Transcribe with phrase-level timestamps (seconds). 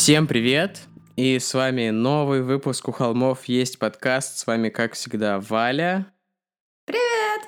[0.00, 0.80] Всем привет!
[1.16, 4.38] И с вами новый выпуск «У холмов есть подкаст».
[4.38, 6.10] С вами, как всегда, Валя.
[6.86, 7.42] Привет!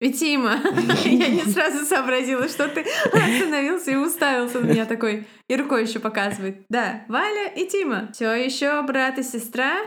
[0.00, 0.60] И Тима.
[1.04, 5.28] Я не сразу сообразила, что ты остановился и уставился на меня такой.
[5.46, 6.64] И рукой еще показывает.
[6.68, 8.10] Да, Валя и Тима.
[8.12, 9.78] Все еще брат и сестра.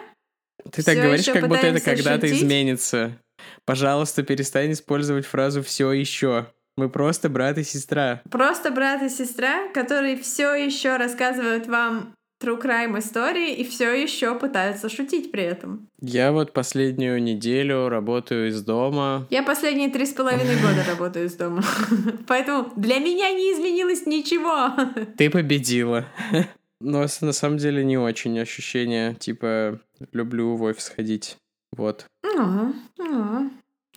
[0.72, 3.20] Ты так говоришь, как будто это когда-то изменится.
[3.66, 6.48] Пожалуйста, перестань использовать фразу «все еще».
[6.78, 8.22] Мы просто брат и сестра.
[8.30, 14.38] Просто брат и сестра, которые все еще рассказывают вам true crime истории и все еще
[14.38, 15.88] пытаются шутить при этом.
[16.02, 19.28] Я вот последнюю неделю работаю из дома.
[19.30, 21.64] Я последние три с половиной года работаю из дома.
[22.28, 24.74] Поэтому для меня не изменилось ничего.
[25.18, 26.06] Ты победила.
[26.82, 29.80] Но на самом деле не очень ощущение, типа,
[30.12, 31.38] люблю в офис ходить.
[31.72, 32.06] Вот.
[32.24, 33.52] Ну, ну,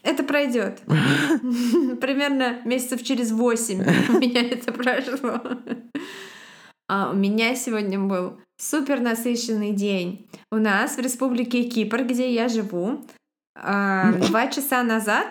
[0.05, 0.83] Это пройдет.
[2.01, 5.41] Примерно месяцев через восемь у меня это прошло.
[6.89, 10.29] А у меня сегодня был супер насыщенный день.
[10.53, 13.07] У нас в Республике Кипр, где я живу,
[13.57, 15.27] а, два часа назад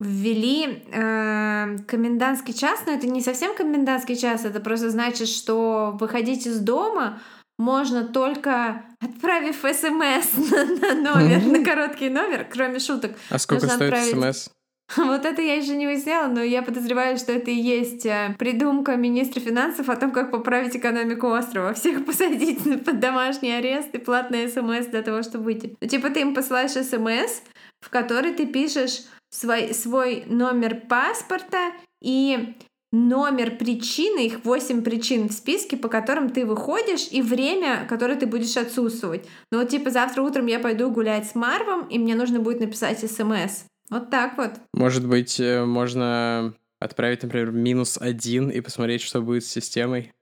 [0.00, 6.46] ввели э, комендантский час, но это не совсем комендантский час, это просто значит, что выходить
[6.46, 7.20] из дома
[7.58, 13.12] можно только отправив смс на, на номер, на короткий номер, кроме шуток.
[13.30, 14.10] А сколько стоит отправить.
[14.10, 14.50] смс?
[14.96, 18.96] Вот это я еще не выясняла, но я подозреваю, что это и есть э, придумка
[18.96, 21.74] министра финансов о том, как поправить экономику острова.
[21.74, 25.76] Всех посадить под домашний арест и платный смс для того, чтобы выйти.
[25.80, 27.40] Ну, типа ты им посылаешь смс,
[27.80, 32.54] в который ты пишешь свой, свой номер паспорта и
[32.94, 38.26] номер причины, их 8 причин в списке, по которым ты выходишь, и время, которое ты
[38.26, 39.26] будешь отсутствовать.
[39.50, 42.98] Ну вот типа завтра утром я пойду гулять с Марвом, и мне нужно будет написать
[43.00, 43.64] смс.
[43.90, 44.52] Вот так вот.
[44.72, 50.12] Может быть, э, можно отправить, например, минус один и посмотреть, что будет с системой?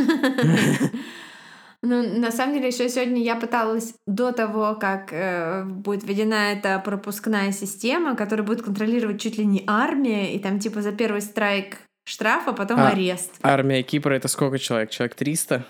[1.82, 6.78] Ну, на самом деле, еще сегодня я пыталась до того, как э, будет введена эта
[6.78, 11.78] пропускная система, которая будет контролировать чуть ли не армия, и там типа за первый страйк
[12.10, 12.88] штраф, а потом А.
[12.88, 13.32] арест.
[13.43, 14.91] Армия Кипра— это сколько человек?
[14.91, 15.65] Человек 300?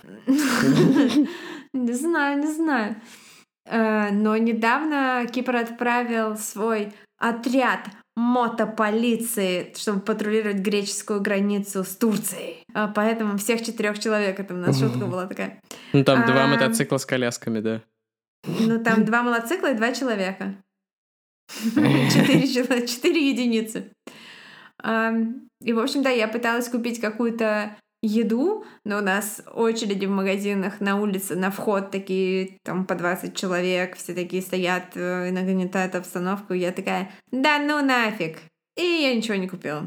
[1.73, 2.97] Не знаю, не знаю.
[3.67, 7.81] Э, Но недавно Кипр отправил свой отряд
[8.17, 12.65] мотополиции, чтобы патрулировать греческую границу с Турцией.
[12.75, 15.61] А Поэтому всех четырех человек, это у нас шутка была такая.
[15.93, 17.83] Ну, там два мотоцикла с колясками, да.
[18.47, 20.55] Ну, там два мотоцикла и два человека.
[21.63, 23.91] Четыре, чело- четыре единицы.
[25.65, 30.81] И, в общем, да, я пыталась купить какую-то еду, но у нас очереди в магазинах
[30.81, 35.95] на улице, на вход такие, там по 20 человек, все такие стоят э, и нагнетают
[35.95, 36.55] обстановку.
[36.55, 38.39] Я такая, да ну нафиг.
[38.77, 39.87] И я ничего не купила.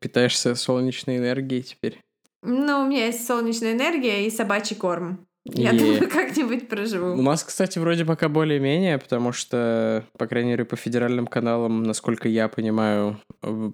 [0.00, 2.00] Питаешься солнечной энергией теперь.
[2.42, 5.26] Ну, у меня есть солнечная энергия и собачий корм.
[5.46, 5.78] Я Е.
[5.78, 7.12] думаю, как-нибудь проживу.
[7.18, 12.28] У нас, кстати, вроде пока более-менее, потому что, по крайней мере, по федеральным каналам, насколько
[12.28, 13.20] я понимаю,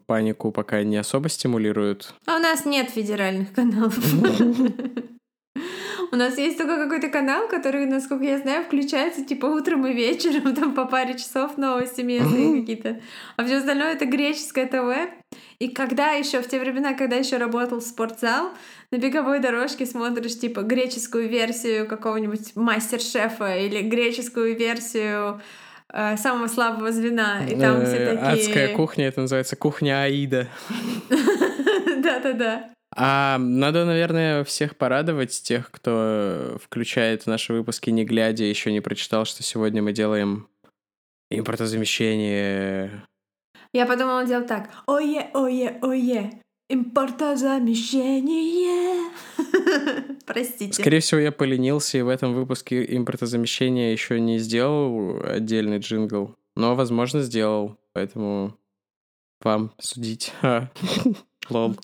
[0.06, 2.14] панику пока не особо стимулируют.
[2.26, 3.96] А у нас нет федеральных каналов.
[6.12, 10.54] У нас есть только какой-то канал, который, насколько я знаю, включается типа утром и вечером,
[10.56, 13.00] там по паре часов новости местные какие-то.
[13.36, 15.19] А все остальное это греческое ТВ.
[15.60, 18.52] И когда еще, в те времена, когда еще работал спортзал,
[18.90, 25.42] на беговой дорожке смотришь типа греческую версию какого-нибудь мастер-шефа или греческую версию
[25.92, 27.44] э, самого слабого звена.
[27.46, 28.32] И там все Э, такие...
[28.32, 30.48] Адская кухня, это называется кухня Аида.
[31.10, 32.70] Да-да-да.
[32.96, 39.26] А надо, наверное, всех порадовать, тех, кто включает наши выпуски не глядя, еще не прочитал,
[39.26, 40.48] что сегодня мы делаем
[41.30, 43.04] импортозамещение.
[43.72, 44.68] Я подумала делать так.
[44.86, 46.42] Ое, ое, ое.
[46.68, 49.10] Импортозамещение.
[50.26, 50.72] Простите.
[50.72, 56.76] Скорее всего, я поленился и в этом выпуске импортозамещения еще не сделал отдельный джингл, но,
[56.76, 58.56] возможно, сделал, поэтому
[59.40, 60.32] вам судить.
[61.50, 61.76] Лол.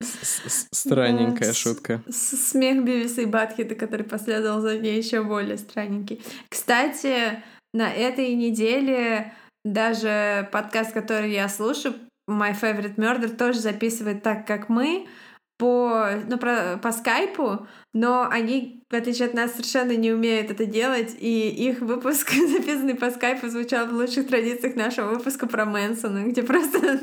[0.00, 2.02] Странненькая шутка.
[2.08, 6.22] Смех Бивиса и Батхита, который последовал за ней, еще более странненький.
[6.48, 9.32] Кстати, на этой неделе
[9.64, 11.94] даже подкаст, который я слушаю,
[12.28, 15.06] My Favorite Murder, тоже записывает так, как мы,
[15.58, 20.64] по, ну, про- по скайпу, но они, в отличие от нас, совершенно не умеют это
[20.64, 26.24] делать, и их выпуск, записанный по скайпу, звучал в лучших традициях нашего выпуска про Мэнсона,
[26.24, 26.80] где просто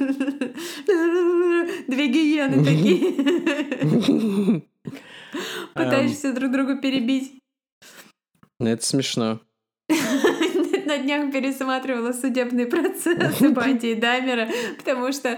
[1.88, 4.64] две гиены такие.
[5.76, 7.40] Пытаешься друг друга перебить.
[8.60, 9.40] Ну, это смешно.
[10.88, 14.48] На днях пересматривала судебные процессы Банди и Даймера,
[14.78, 15.38] потому что...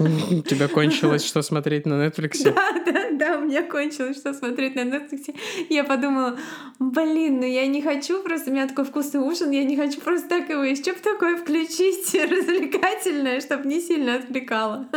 [0.00, 2.42] У тебя кончилось, что смотреть на Netflix?
[2.42, 5.32] Да, да, да, у меня кончилось, что смотреть на Netflix.
[5.70, 6.36] Я подумала,
[6.80, 10.28] блин, ну я не хочу просто, у меня такой вкусный ужин, я не хочу просто
[10.28, 14.88] так его еще бы такое включить развлекательное, чтобы не сильно отвлекало.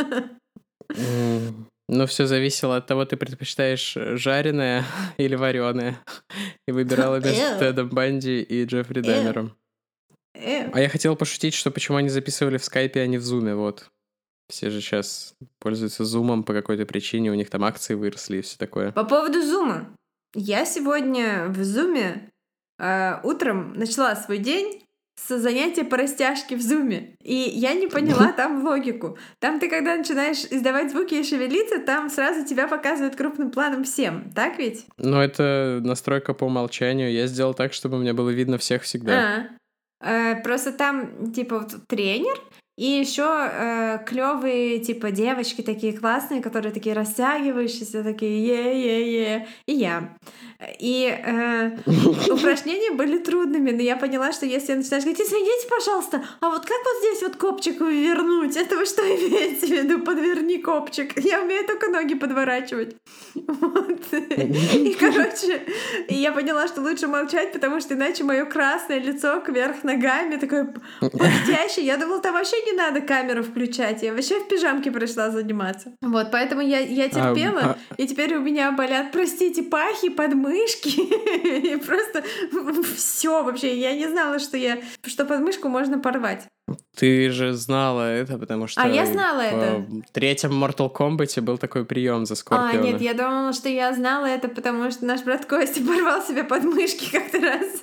[1.90, 4.84] Ну, все зависело от того, ты предпочитаешь жареное
[5.18, 5.98] или вареное.
[6.66, 9.00] И выбирала между Тедом Банди и Джеффри
[10.38, 10.70] Дамером.
[10.74, 13.86] А я хотел пошутить, что почему они записывали в скайпе, а не в зуме, вот.
[14.48, 18.56] Все же сейчас пользуются зумом по какой-то причине, у них там акции выросли и все
[18.56, 18.92] такое.
[18.92, 19.94] По поводу зума.
[20.34, 22.30] Я сегодня в зуме
[22.78, 24.82] э, утром начала свой день
[25.18, 27.16] с занятия по растяжке в зуме.
[27.22, 29.18] И я не поняла там логику.
[29.40, 34.30] Там ты, когда начинаешь издавать звуки и шевелиться, там сразу тебя показывают крупным планом всем.
[34.34, 34.86] Так ведь?
[34.96, 37.12] Ну, это настройка по умолчанию.
[37.12, 39.12] Я сделал так, чтобы мне было видно всех всегда.
[39.12, 39.57] А, э,
[40.44, 42.40] просто там, типа, вот тренер,
[42.78, 50.16] и еще э, клевые, типа, девочки такие классные, которые такие растягивающиеся, такие е-е-е, и я.
[50.78, 51.70] И э,
[52.30, 56.66] упражнения были трудными, но я поняла, что если я начинаю говорить, извините, пожалуйста, а вот
[56.66, 58.56] как вот здесь вот копчик вернуть?
[58.56, 59.98] Это вы что имеете в виду?
[60.00, 61.18] Подверни копчик.
[61.18, 62.96] Я умею только ноги подворачивать.
[63.34, 64.12] Вот.
[64.12, 65.62] И, короче,
[66.08, 71.86] я поняла, что лучше молчать, потому что иначе мое красное лицо кверх ногами такое пыхтящее.
[71.86, 74.02] Я думала, там вообще не надо камеру включать.
[74.02, 75.92] Я вообще в пижамке пришла заниматься.
[76.02, 77.94] Вот, поэтому я, я а, терпела, а, а...
[77.96, 80.88] и теперь у меня болят, простите, пахи под подмышки.
[81.72, 82.22] И просто
[82.96, 83.78] все вообще.
[83.78, 86.46] Я не знала, что я что подмышку можно порвать.
[86.96, 88.82] Ты же знала это, потому что...
[88.82, 89.86] А я знала это.
[90.08, 92.70] В третьем Mortal Kombat был такой прием за Скорпиона.
[92.70, 96.44] А, нет, я думала, что я знала это, потому что наш брат Костя порвал себе
[96.44, 97.80] подмышки как-то раз.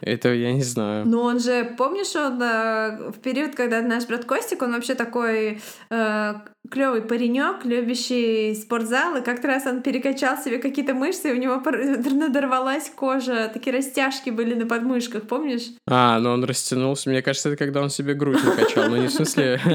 [0.00, 1.06] Это я не знаю.
[1.06, 5.60] Но он же, помнишь, он э, в период, когда наш брат Костик, он вообще такой
[5.90, 6.34] э,
[6.70, 11.60] клевый паренек, любящий спортзал, и как-то раз он перекачал себе какие-то мышцы, и у него
[12.10, 15.68] надорвалась кожа, такие растяжки были на подмышках, помнишь?
[15.86, 17.10] А, ну он растянулся.
[17.10, 18.88] Мне кажется, это когда он себе грудь накачал.
[18.88, 19.60] Ну не в смысле...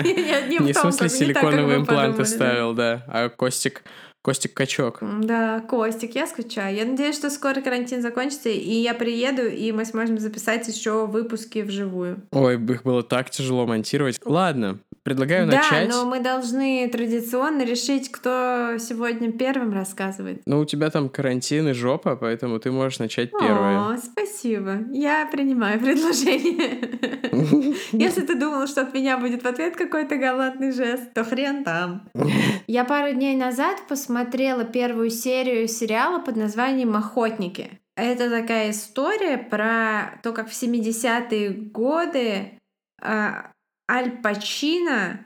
[0.64, 3.04] Не в смысле силиконовые импланты ставил, да.
[3.08, 3.84] А Костик
[4.24, 5.00] Костик Качок.
[5.02, 6.74] Да, Костик, я скучаю.
[6.74, 11.60] Я надеюсь, что скоро карантин закончится, и я приеду, и мы сможем записать еще выпуски
[11.60, 12.22] вживую.
[12.32, 14.22] Ой, их было так тяжело монтировать.
[14.24, 15.90] Ладно, предлагаю да, начать.
[15.90, 20.42] Да, но мы должны традиционно решить, кто сегодня первым рассказывает.
[20.46, 23.96] Ну, у тебя там карантин и жопа, поэтому ты можешь начать первой.
[23.96, 24.80] О, спасибо.
[24.92, 27.76] Я принимаю предложение.
[27.92, 32.10] Если ты думал, что от меня будет в ответ какой-то галантный жест, то хрен там.
[32.68, 37.80] Я пару дней назад посмотрела первую серию сериала под названием «Охотники».
[37.96, 42.54] Это такая история про то, как в 70-е годы
[43.00, 43.52] а,
[43.90, 45.26] Аль Пачино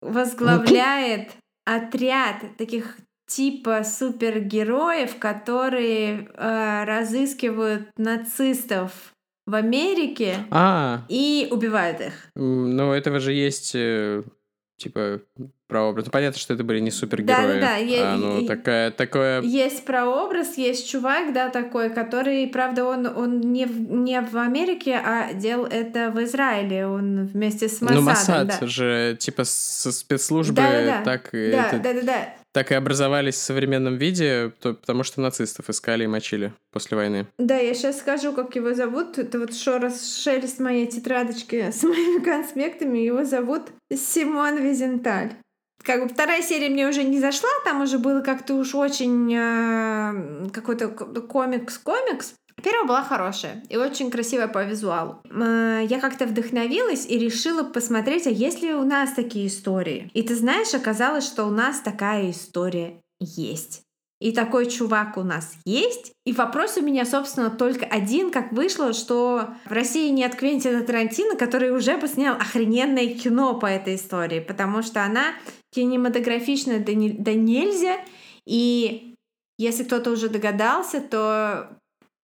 [0.00, 1.30] возглавляет
[1.64, 2.96] отряд таких
[3.26, 9.12] типа супергероев, которые э, разыскивают нацистов
[9.46, 11.04] в Америке а.
[11.08, 12.30] и убивают их.
[12.34, 14.22] Ну, этого же есть э,
[14.78, 15.20] типа
[15.66, 16.06] прообраз.
[16.06, 17.60] Ну, понятно, что это были не супергерои.
[17.60, 18.14] Да, да, да.
[18.14, 19.42] А, ну, такая, такое...
[19.42, 24.94] Есть прообраз, есть чувак, да, такой, который, правда, он, он не, в, не в Америке,
[25.04, 26.86] а делал это в Израиле.
[26.86, 28.04] Он вместе с Масадом.
[28.04, 28.66] Ну, Масад да.
[28.66, 31.02] же, типа, со спецслужбы да, да, да.
[31.02, 31.28] так...
[31.32, 31.78] Да, это...
[31.80, 36.06] да, да, да так и образовались в современном виде, то, потому что нацистов искали и
[36.08, 37.28] мочили после войны.
[37.38, 39.16] Да, я сейчас скажу, как его зовут.
[39.16, 42.98] Это вот шо шелест моей тетрадочки с моими конспектами.
[42.98, 45.34] Его зовут Симон Визенталь.
[45.84, 50.50] Как бы вторая серия мне уже не зашла, там уже было как-то уж очень э,
[50.52, 52.34] какой-то комикс-комикс.
[52.62, 55.22] Первая была хорошая и очень красивая по визуалу.
[55.30, 60.10] Я как-то вдохновилась и решила посмотреть, а есть ли у нас такие истории.
[60.14, 63.82] И ты знаешь, оказалось, что у нас такая история есть.
[64.20, 66.12] И такой чувак у нас есть.
[66.26, 71.36] И вопрос у меня, собственно, только один, как вышло, что в России нет Квентина Тарантино,
[71.36, 75.34] который уже бы снял охрененное кино по этой истории, потому что она
[75.72, 77.98] кинематографичная да, не, да нельзя.
[78.44, 79.14] И
[79.56, 81.77] если кто-то уже догадался, то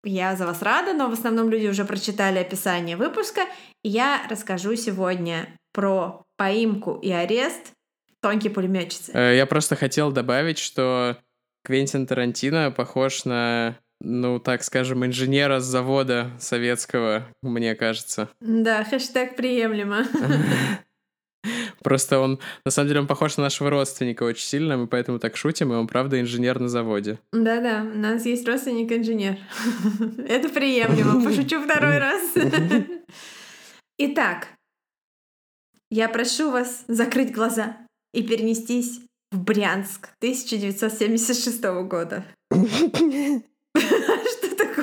[0.05, 3.43] я за вас рада, но в основном люди уже прочитали описание выпуска.
[3.83, 7.73] И я расскажу сегодня про поимку и арест
[8.21, 9.13] тонкий пулеметчицы.
[9.13, 11.19] Э, я просто хотел добавить, что
[11.65, 18.29] Квентин Тарантино похож на, ну, так скажем, инженера с завода советского, мне кажется.
[18.41, 20.05] Да, хэштег приемлемо.
[21.83, 25.37] Просто он, на самом деле, он похож на нашего родственника очень сильно, мы поэтому так
[25.37, 27.19] шутим, и он, правда, инженер на заводе.
[27.33, 29.39] Да-да, у нас есть родственник-инженер.
[30.29, 32.23] Это приемлемо, пошучу второй раз.
[33.99, 34.49] Итак,
[35.91, 37.77] я прошу вас закрыть глаза
[38.13, 42.25] и перенестись в Брянск 1976 года.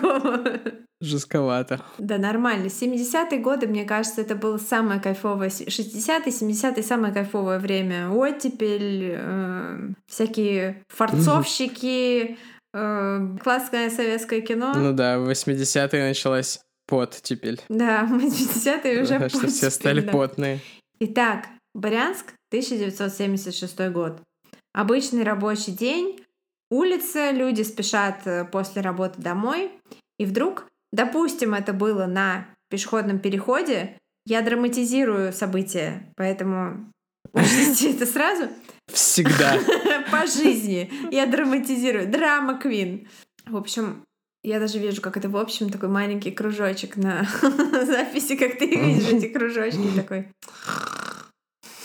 [0.01, 0.59] Такого?
[1.01, 1.79] Жестковато.
[1.97, 2.65] Да, нормально.
[2.65, 5.49] 70-е годы, мне кажется, это было самое кайфовое.
[5.49, 8.09] 60-е, 70-е самое кайфовое время.
[8.11, 12.37] Оттепель, э, всякие форцовщики,
[12.73, 14.73] э, классное советское кино.
[14.75, 17.59] Ну да, в 80-е началась подтепель.
[17.69, 20.11] Да, в 80-е уже Что все стали да.
[20.11, 20.59] потные.
[20.99, 24.21] Итак, Брянск, 1976 год.
[24.73, 26.20] Обычный рабочий день,
[26.71, 29.71] улица, люди спешат э, после работы домой,
[30.17, 36.91] и вдруг, допустим, это было на пешеходном переходе, я драматизирую события, поэтому
[37.33, 38.49] учтите это сразу.
[38.87, 39.57] Всегда.
[40.11, 42.09] По жизни я драматизирую.
[42.09, 43.07] Драма Квин.
[43.45, 44.03] В общем,
[44.43, 49.09] я даже вижу, как это в общем такой маленький кружочек на записи, как ты видишь
[49.09, 50.27] эти кружочки такой.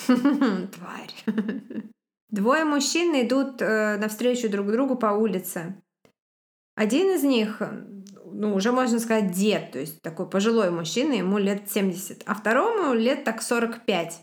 [0.06, 1.86] Тварь.
[2.28, 5.80] Двое мужчин идут э, навстречу друг другу по улице.
[6.74, 7.62] Один из них,
[8.24, 12.94] ну, уже можно сказать, дед, то есть такой пожилой мужчина, ему лет 70, а второму
[12.94, 14.20] лет так 45.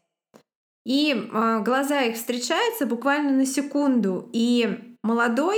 [0.86, 5.58] И э, глаза их встречаются буквально на секунду, и молодой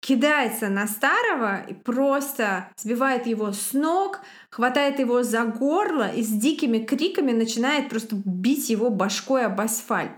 [0.00, 6.28] кидается на старого и просто сбивает его с ног, хватает его за горло и с
[6.28, 10.12] дикими криками начинает просто бить его башкой об асфальт.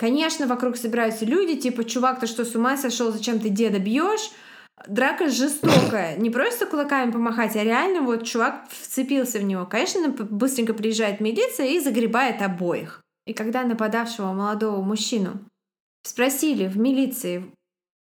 [0.00, 4.30] Конечно, вокруг собираются люди, типа, чувак, ты что, с ума сошел, зачем ты деда бьешь?
[4.88, 6.16] Драка жестокая.
[6.16, 9.66] Не просто кулаками помахать, а реально вот чувак вцепился в него.
[9.66, 13.02] Конечно, быстренько приезжает милиция и загребает обоих.
[13.26, 15.32] И когда нападавшего молодого мужчину
[16.02, 17.52] спросили в милиции,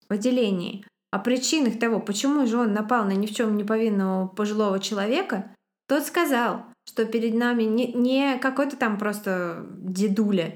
[0.07, 4.27] в отделении, о причинах того, почему же он напал на ни в чем не повинного
[4.27, 5.53] пожилого человека,
[5.87, 10.55] тот сказал, что перед нами не, не какой-то там просто дедуля,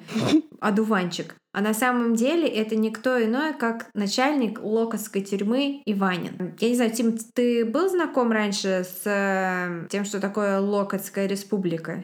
[0.60, 6.56] одуванчик, а на самом деле это никто иной, как начальник Локотской тюрьмы Иванин.
[6.60, 12.04] Я не знаю, Тим, ты был знаком раньше с э, тем, что такое Локотская республика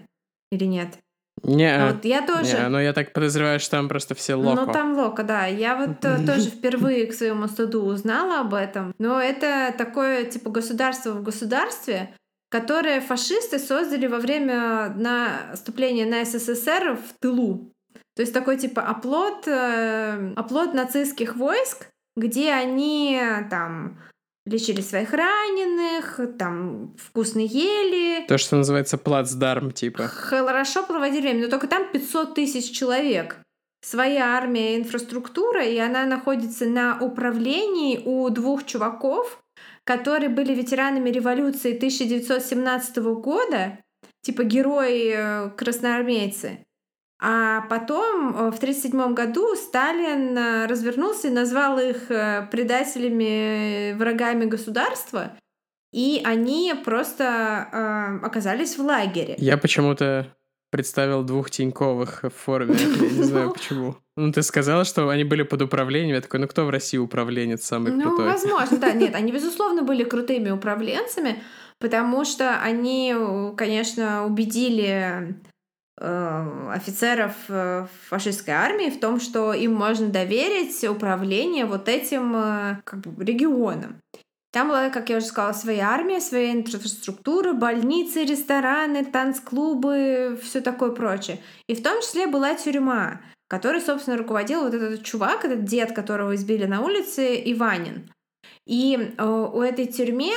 [0.51, 0.97] или нет?
[1.43, 2.57] Не, А вот я тоже.
[2.57, 4.65] не, но я так подозреваю, что там просто все локо.
[4.65, 5.45] Ну, там лока, да.
[5.45, 8.93] Я вот э, тоже впервые к своему стыду узнала об этом.
[8.97, 12.15] Но это такое, типа, государство в государстве,
[12.53, 17.73] которое фашисты создали во время наступления на СССР в тылу.
[18.15, 23.19] То есть такой, типа, оплот, э, оплот нацистских войск, где они
[23.49, 23.97] там
[24.45, 30.07] лечили своих раненых, там вкусно ели, То, что называется плацдарм, типа.
[30.07, 33.37] хорошо проводили время, но только там 500 тысяч человек.
[33.83, 39.42] Своя армия и инфраструктура, и она находится на управлении у двух чуваков,
[39.83, 43.79] которые были ветеранами революции 1917 года,
[44.21, 46.59] типа герои-красноармейцы.
[47.25, 53.95] А потом, э, в 1937 году, Сталин э, развернулся и назвал их э, предателями, э,
[53.95, 55.31] врагами государства,
[55.93, 59.35] и они просто э, оказались в лагере.
[59.37, 60.35] Я почему-то
[60.73, 62.73] представил двух Тиньковых в форме.
[62.75, 63.95] Я не знаю почему.
[64.17, 66.15] Ну, ты сказала, что они были под управлением.
[66.15, 68.25] Я такой, ну кто в России управленец самый Ну, крутой?
[68.25, 68.91] возможно, да.
[68.91, 71.43] Нет, они, безусловно, были крутыми управленцами,
[71.79, 75.35] потому что они, э, конечно, убедили
[76.01, 82.81] э, офицеров э, фашистской армии в том, что им можно доверить управление вот этим э,
[82.83, 83.97] как бы, регионом.
[84.53, 90.91] Там была, как я уже сказала, своя армия, своя инфраструктура, больницы, рестораны, танцклубы, все такое
[90.91, 91.39] прочее.
[91.67, 96.35] И в том числе была тюрьма, которой, собственно, руководил вот этот чувак, этот дед, которого
[96.35, 98.11] избили на улице, Иванин.
[98.67, 100.33] И э, у этой тюрьме,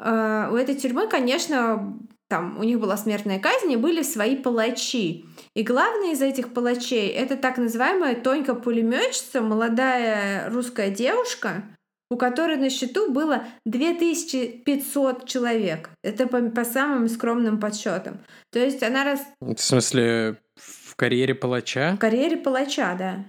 [0.00, 1.98] э, у этой тюрьмы, конечно,
[2.28, 5.24] там у них была смертная казнь, и были свои палачи.
[5.54, 11.62] И главный из этих палачей это так называемая Тонька пулеметчица, молодая русская девушка,
[12.10, 15.90] у которой на счету было 2500 человек.
[16.02, 18.18] Это по, по самым скромным подсчетам.
[18.52, 21.94] То есть она раз В смысле, в карьере палача?
[21.96, 23.24] в карьере палача, да.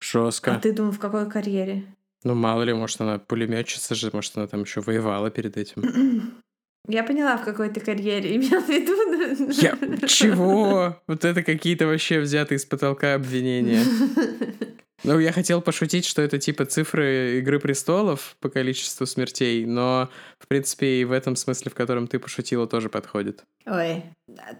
[0.00, 0.54] Жестко.
[0.54, 1.84] А ты думал, в какой карьере?
[2.24, 6.42] Ну, мало ли, может, она пулеметчица же, может, она там еще воевала перед этим.
[6.88, 9.50] Я поняла, в какой ты карьере имел в виду.
[9.60, 9.76] Я...
[10.06, 11.02] Чего?
[11.08, 13.82] Вот это какие-то вообще взятые с потолка обвинения.
[15.06, 20.48] Ну, я хотел пошутить, что это типа цифры Игры престолов по количеству смертей, но, в
[20.48, 23.44] принципе, и в этом смысле, в котором ты пошутила, тоже подходит.
[23.66, 24.02] Ой.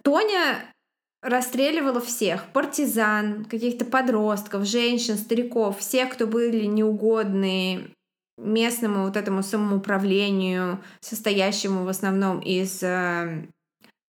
[0.04, 0.72] Тоня
[1.20, 2.52] расстреливала всех.
[2.52, 7.90] Партизан, каких-то подростков, женщин, стариков, всех, кто были неугодны
[8.38, 13.46] местному вот этому самоуправлению, состоящему в основном из э,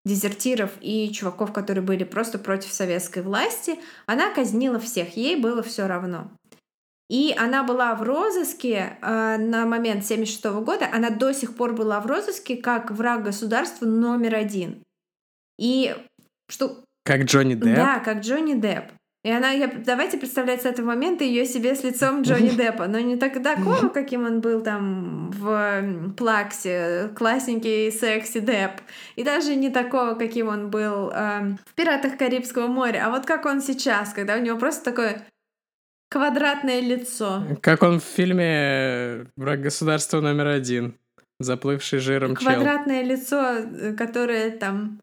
[0.07, 5.87] дезертиров и чуваков, которые были просто против советской власти, она казнила всех, ей было все
[5.87, 6.31] равно.
[7.09, 11.99] И она была в розыске э, на момент 76 года, она до сих пор была
[12.01, 14.83] в розыске как враг государства номер один.
[15.57, 15.95] И
[16.49, 16.83] что...
[17.05, 17.75] Как Джонни Депп?
[17.75, 18.91] Да, как Джонни Депп.
[19.27, 22.97] И она, я, давайте представлять с этого момента ее себе с лицом Джонни Деппа, но
[22.99, 28.79] не так такого, каким он был там в Плаксе, классненький секси Депп,
[29.17, 33.45] и даже не такого, каким он был э, в «Пиратах Карибского моря», а вот как
[33.45, 35.21] он сейчас, когда у него просто такое
[36.09, 37.43] квадратное лицо.
[37.61, 40.95] Как он в фильме «Враг государства номер один»,
[41.41, 43.11] заплывший жиром Квадратное чел.
[43.11, 45.01] лицо, э, которое там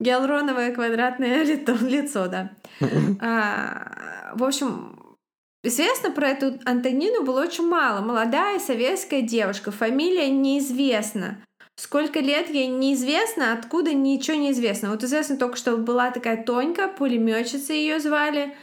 [0.00, 1.42] Гиалуроновое квадратное
[1.82, 2.50] лицо, да.
[3.20, 5.16] а, в общем,
[5.62, 8.00] известно про эту Антонину было очень мало.
[8.00, 11.38] Молодая советская девушка, фамилия неизвестна.
[11.76, 14.90] Сколько лет ей неизвестно, откуда ничего не известно.
[14.90, 18.54] Вот известно только, что была такая Тонька, пулеметчица ее звали,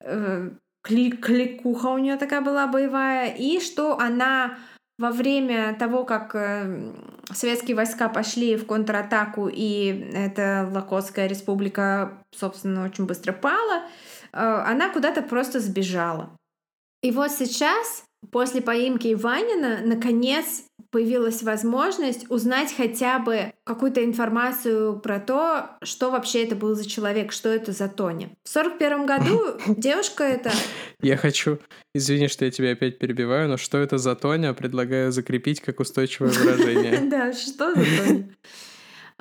[0.00, 0.50] э,
[0.82, 4.58] кликуха у нее такая была боевая, и что она
[4.98, 6.92] во время того, как э,
[7.32, 13.82] советские войска пошли в контратаку, и эта Локотская республика, собственно, очень быстро пала,
[14.32, 16.30] э, она куда-то просто сбежала.
[17.02, 25.20] И вот сейчас, после поимки Иванина, наконец появилась возможность узнать хотя бы какую-то информацию про
[25.20, 28.30] то, что вообще это был за человек, что это за Тоня.
[28.44, 29.42] В сорок первом году
[29.76, 30.52] девушка эта...
[31.02, 31.58] Я хочу,
[31.94, 36.30] извини, что я тебя опять перебиваю, но что это за Тоня, предлагаю закрепить как устойчивое
[36.30, 36.96] выражение.
[37.10, 38.28] Да, что за Тоня?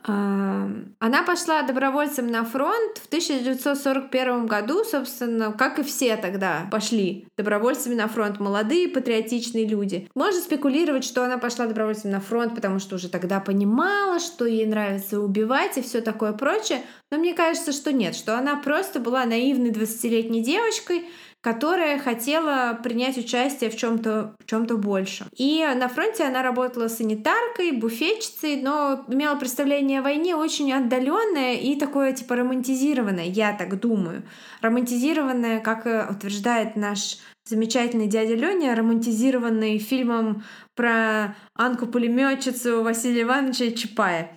[0.04, 7.96] Она пошла добровольцем на фронт в 1941 году, собственно, как и все тогда пошли добровольцами
[7.96, 10.08] на фронт, молодые патриотичные люди.
[10.14, 14.68] Можно спекулировать, что она пошла добровольцем на фронт, потому что уже тогда понимала, что ей
[14.68, 19.26] нравится убивать и все такое прочее, но мне кажется, что нет, что она просто была
[19.26, 21.06] наивной 20-летней девочкой,
[21.46, 25.28] которая хотела принять участие в чем-то в чем-то большем.
[25.38, 31.76] И на фронте она работала санитаркой, буфетчицей, но имела представление о войне очень отдаленное и
[31.76, 34.24] такое типа романтизированное, я так думаю.
[34.62, 43.70] Романтизированное, как э, утверждает наш замечательный дядя Леня, романтизированный фильмом про Анку пулеметчицу Василия Ивановича
[43.70, 44.32] Чапая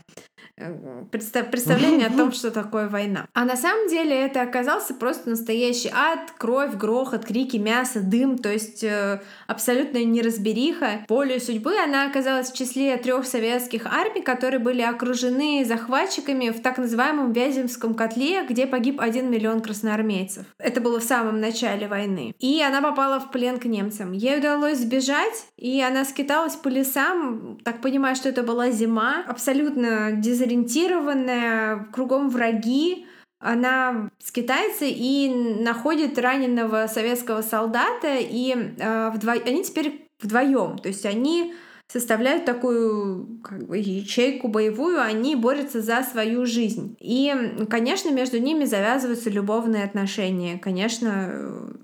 [1.11, 3.27] представление о том, что такое война.
[3.35, 8.53] А на самом деле это оказался просто настоящий ад, кровь, грохот, крики, мясо, дым, то
[8.53, 11.05] есть э, абсолютная неразбериха.
[11.07, 16.79] Поле судьбы она оказалась в числе трех советских армий, которые были окружены захватчиками в так
[16.79, 20.44] называемом Вяземском котле, где погиб один миллион красноармейцев.
[20.59, 22.35] Это было в самом начале войны.
[22.38, 24.12] И она попала в плен к немцам.
[24.12, 30.12] Ей удалось сбежать, и она скиталась по лесам, так понимаю, что это была зима, абсолютно
[30.12, 33.06] дезориентированная дезориентированная, кругом враги.
[33.40, 35.28] Она скитается и
[35.62, 39.32] находит раненого советского солдата, и э, вдво...
[39.32, 40.78] они теперь вдвоем.
[40.78, 41.54] То есть они
[41.87, 46.96] составляют такую как бы, ячейку боевую, они борются за свою жизнь.
[47.00, 47.32] И,
[47.70, 50.58] конечно, между ними завязываются любовные отношения.
[50.58, 51.78] Конечно,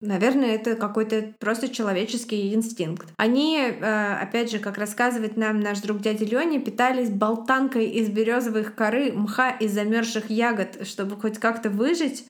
[0.00, 3.08] Наверное, это какой-то просто человеческий инстинкт.
[3.16, 8.76] Они, э, опять же, как рассказывает нам наш друг дядя Леня, питались болтанкой из березовых
[8.76, 12.26] коры, мха и замерзших ягод, чтобы хоть как-то выжить.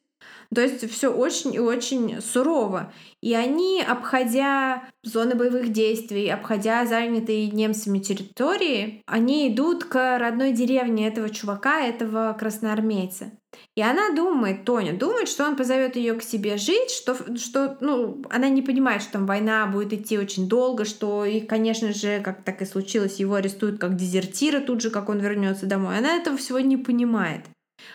[0.54, 2.90] То есть все очень и очень сурово.
[3.20, 11.06] И они, обходя зоны боевых действий, обходя занятые немцами территории, они идут к родной деревне
[11.06, 13.32] этого чувака, этого красноармейца.
[13.76, 18.22] И она думает, Тоня думает, что он позовет ее к себе жить, что, что ну,
[18.30, 22.42] она не понимает, что там война будет идти очень долго, что и, конечно же, как
[22.42, 25.98] так и случилось, его арестуют как дезертира тут же, как он вернется домой.
[25.98, 27.42] Она этого всего не понимает.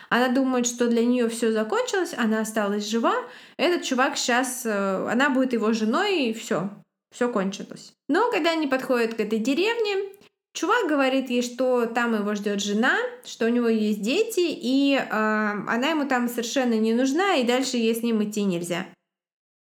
[0.08, 3.14] Она думает, что для нее все закончилось, она осталась жива.
[3.56, 6.70] Этот чувак сейчас, э, она будет его женой, и все,
[7.12, 7.92] все кончилось.
[8.08, 10.13] Но когда они подходят к этой деревне,
[10.54, 15.04] чувак говорит ей, что там его ждет жена, что у него есть дети, и э,
[15.10, 18.86] она ему там совершенно не нужна, и дальше ей с ним идти нельзя.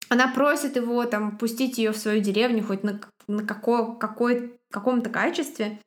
[0.08, 5.10] Она просит его там пустить ее в свою деревню хоть на, на какое, какой, каком-то
[5.10, 5.78] качестве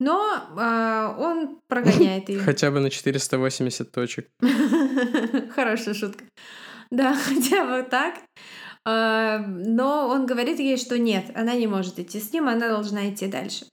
[0.00, 2.40] но э, он прогоняет ее.
[2.40, 4.28] Хотя бы на 480 точек.
[5.54, 6.24] Хорошая шутка.
[6.90, 8.14] Да, хотя бы так.
[8.84, 13.10] А, но он говорит ей, что нет, она не может идти с ним, она должна
[13.10, 13.66] идти дальше.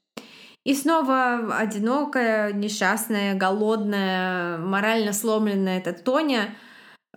[0.68, 6.58] И снова одинокая, несчастная, голодная, морально сломленная эта Тоня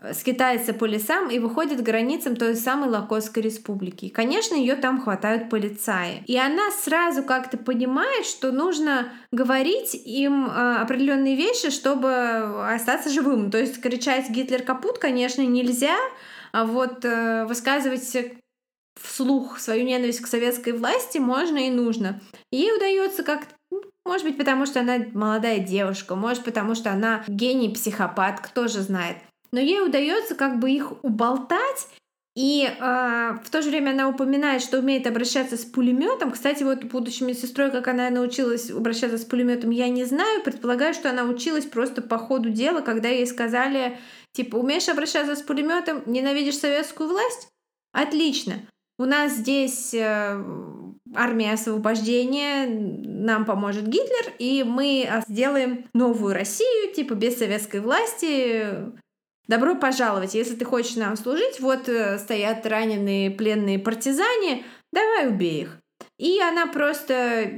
[0.00, 4.04] э, скитается по лесам и выходит к границам той самой Лакотской республики.
[4.04, 6.22] И, конечно, ее там хватают полицаи.
[6.28, 13.50] И она сразу как-то понимает, что нужно говорить им э, определенные вещи, чтобы остаться живым.
[13.50, 15.96] То есть кричать «Гитлер капут», конечно, нельзя,
[16.52, 18.16] а вот э, высказывать
[19.02, 22.20] вслух свою ненависть к советской власти можно и нужно.
[22.50, 27.24] Ей удается как ну, может быть, потому что она молодая девушка, может, потому что она
[27.28, 29.16] гений-психопат, кто же знает.
[29.52, 31.88] Но ей удается как бы их уболтать,
[32.36, 36.30] и э, в то же время она упоминает, что умеет обращаться с пулеметом.
[36.30, 40.42] Кстати, вот будучи медсестрой, как она научилась обращаться с пулеметом, я не знаю.
[40.42, 43.98] Предполагаю, что она училась просто по ходу дела, когда ей сказали,
[44.32, 47.48] типа, умеешь обращаться с пулеметом, ненавидишь советскую власть?
[47.92, 48.62] Отлично.
[49.00, 50.44] У нас здесь э,
[51.14, 58.66] армия освобождения, нам поможет Гитлер, и мы сделаем новую Россию, типа без советской власти.
[59.48, 65.62] Добро пожаловать, если ты хочешь нам служить, вот э, стоят раненые пленные партизане, давай убей
[65.62, 65.78] их.
[66.18, 67.50] И она просто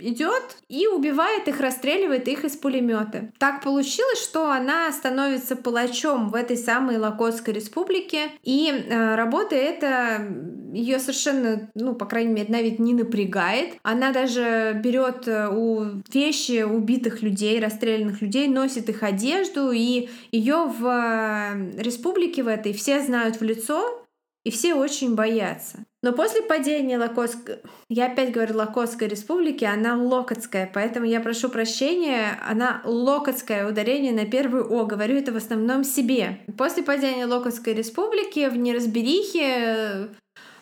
[0.00, 3.30] идет и убивает их, расстреливает их из пулемета.
[3.38, 10.26] Так получилось, что она становится палачом в этой самой Лакотской республике, и э, работа эта
[10.72, 13.74] ее совершенно, ну, по крайней мере, на вид не напрягает.
[13.82, 20.66] Она даже берет э, у вещи убитых людей, расстрелянных людей, носит их одежду, и ее
[20.66, 24.04] в э, республике в этой все знают в лицо,
[24.44, 25.84] и все очень боятся.
[26.00, 27.56] Но после падения Локотской,
[27.88, 34.24] я опять говорю Локотской республики, она Локотская, поэтому я прошу прощения, она Локотская, ударение на
[34.24, 36.38] первый О, говорю это в основном себе.
[36.56, 40.10] После падения Локотской республики в неразберихе,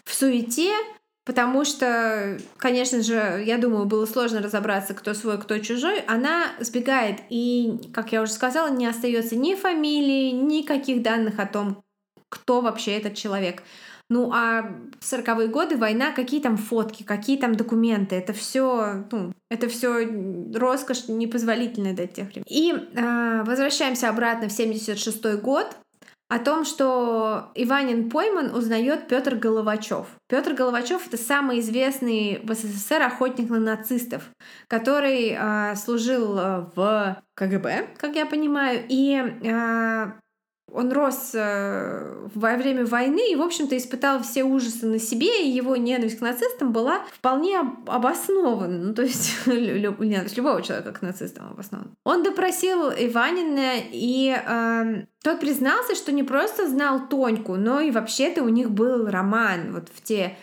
[0.05, 0.72] в суете,
[1.27, 7.18] потому что, конечно же, я думаю, было сложно разобраться, кто свой, кто чужой, она сбегает,
[7.29, 11.83] и, как я уже сказала, не остается ни фамилии, никаких данных о том,
[12.31, 13.62] кто вообще этот человек.
[14.08, 14.62] Ну а
[15.00, 20.08] в 40-е годы война, какие там фотки, какие там документы, это все, ну, это все
[20.54, 22.44] роскошь непозволительная до тех времен.
[22.48, 25.76] И э, возвращаемся обратно в 76 год
[26.28, 30.06] о том, что Иванин пойман узнает Петр Головачев.
[30.28, 34.30] Петр Головачев это самый известный в СССР охотник на нацистов,
[34.68, 36.34] который э, служил
[36.76, 40.12] в КГБ, как я понимаю, и э,
[40.72, 45.50] он рос э, во время войны и, в общем-то, испытал все ужасы на себе, и
[45.50, 48.76] его ненависть к нацистам была вполне обоснована.
[48.76, 51.90] Ну, то есть ненависть любого человека к нацистам обоснована.
[52.05, 58.42] Он допросил Иванина, и э, тот признался, что не просто знал Тоньку, но и вообще-то
[58.42, 60.37] у них был роман вот в те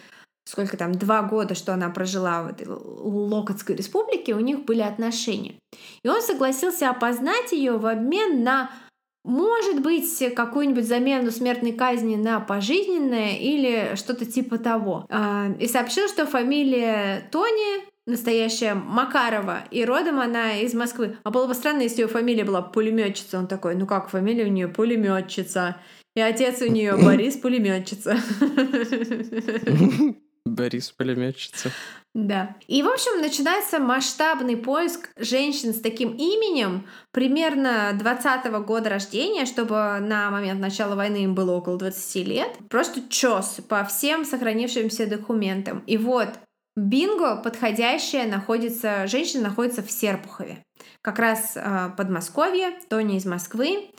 [0.46, 5.56] сколько там, два года, что она прожила в этой Локотской республике, у них были отношения.
[6.04, 8.70] И он согласился опознать ее в обмен на
[9.24, 15.06] может быть, какую-нибудь замену смертной казни на пожизненное или что-то типа того.
[15.10, 21.18] А, и сообщил, что фамилия Тони настоящая Макарова, и родом она из Москвы.
[21.24, 23.40] А было бы странно, если ее фамилия была пулеметчица.
[23.40, 25.78] Он такой, ну как, фамилия у нее пулеметчица.
[26.16, 28.18] И отец у нее Борис пулеметчица.
[30.46, 31.72] Борис пулеметчица.
[32.13, 32.56] Да.
[32.67, 39.45] И, в общем, начинается масштабный поиск женщин с таким именем, примерно 20 -го года рождения,
[39.45, 42.52] чтобы на момент начала войны им было около 20 лет.
[42.69, 45.84] Просто чес по всем сохранившимся документам.
[45.88, 46.30] И вот
[46.76, 50.63] Бинго подходящая находится, женщина находится в Серпухове.
[51.02, 53.91] Как раз э, Подмосковье, Тоня из Москвы.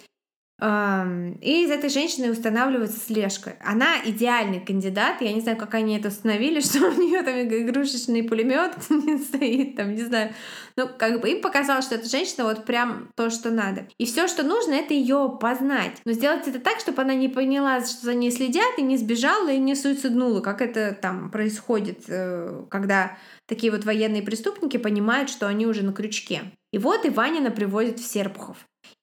[0.61, 3.57] И из этой женщины устанавливается слежка.
[3.61, 5.21] Она идеальный кандидат.
[5.21, 8.73] Я не знаю, как они это установили, что у нее там игрушечный пулемет
[9.27, 10.33] стоит, там, не знаю.
[10.77, 13.88] Ну, как бы им показалось, что эта женщина вот прям то, что надо.
[13.99, 16.01] И все, что нужно, это ее познать.
[16.05, 19.49] Но сделать это так, чтобы она не поняла, что за ней следят, и не сбежала,
[19.49, 25.49] и не суициднула, как это там происходит, э, когда такие вот военные преступники понимают, что
[25.49, 26.43] они уже на крючке.
[26.73, 28.57] И вот Иванина приводит в Серпухов.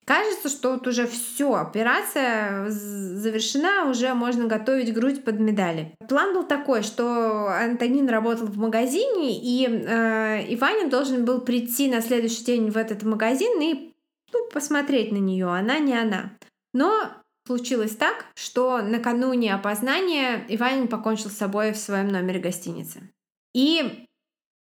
[0.06, 5.94] Кажется, что вот уже все, операция завершена, уже можно готовить грудь под медали.
[6.10, 12.02] План был такой, что Антонин работал в магазине, и э, Иванин должен был прийти на
[12.02, 13.94] следующий день в этот магазин и
[14.34, 16.32] ну, посмотреть на нее, она не она.
[16.74, 17.12] Но
[17.46, 23.12] случилось так, что накануне опознания Иванин покончил с собой в своем номере гостиницы.
[23.54, 24.06] И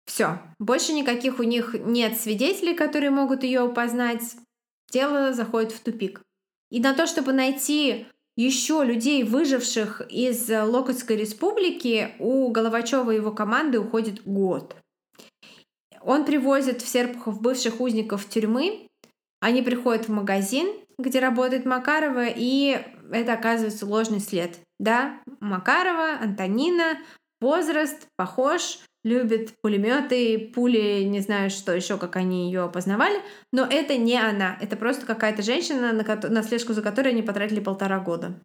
[0.05, 4.35] все, больше никаких у них нет свидетелей, которые могут ее опознать
[4.91, 6.21] дело заходит в тупик.
[6.69, 13.31] И на то, чтобы найти еще людей, выживших из Локотской республики, у Головачева и его
[13.31, 14.75] команды уходит год.
[16.01, 18.87] Он привозит в Серпухов бывших узников тюрьмы.
[19.39, 20.67] Они приходят в магазин,
[20.99, 22.79] где работает Макарова, и
[23.11, 24.59] это оказывается ложный след.
[24.79, 26.99] Да, Макарова, Антонина,
[27.39, 33.21] возраст похож, любит пулеметы, пули, не знаю, что еще, как они ее опознавали,
[33.53, 34.57] но это не она.
[34.59, 38.41] Это просто какая-то женщина, на, ко- на слежку за которой они потратили полтора года.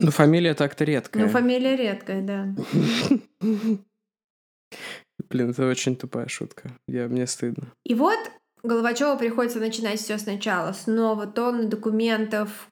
[0.00, 1.24] Ну, фамилия так-то редкая.
[1.24, 2.54] Ну, фамилия редкая, да.
[5.30, 6.70] Блин, это очень тупая шутка.
[6.86, 7.72] Я, мне стыдно.
[7.84, 8.18] И вот
[8.62, 10.72] Головачеву приходится начинать все сначала.
[10.72, 12.68] Снова тонны документов,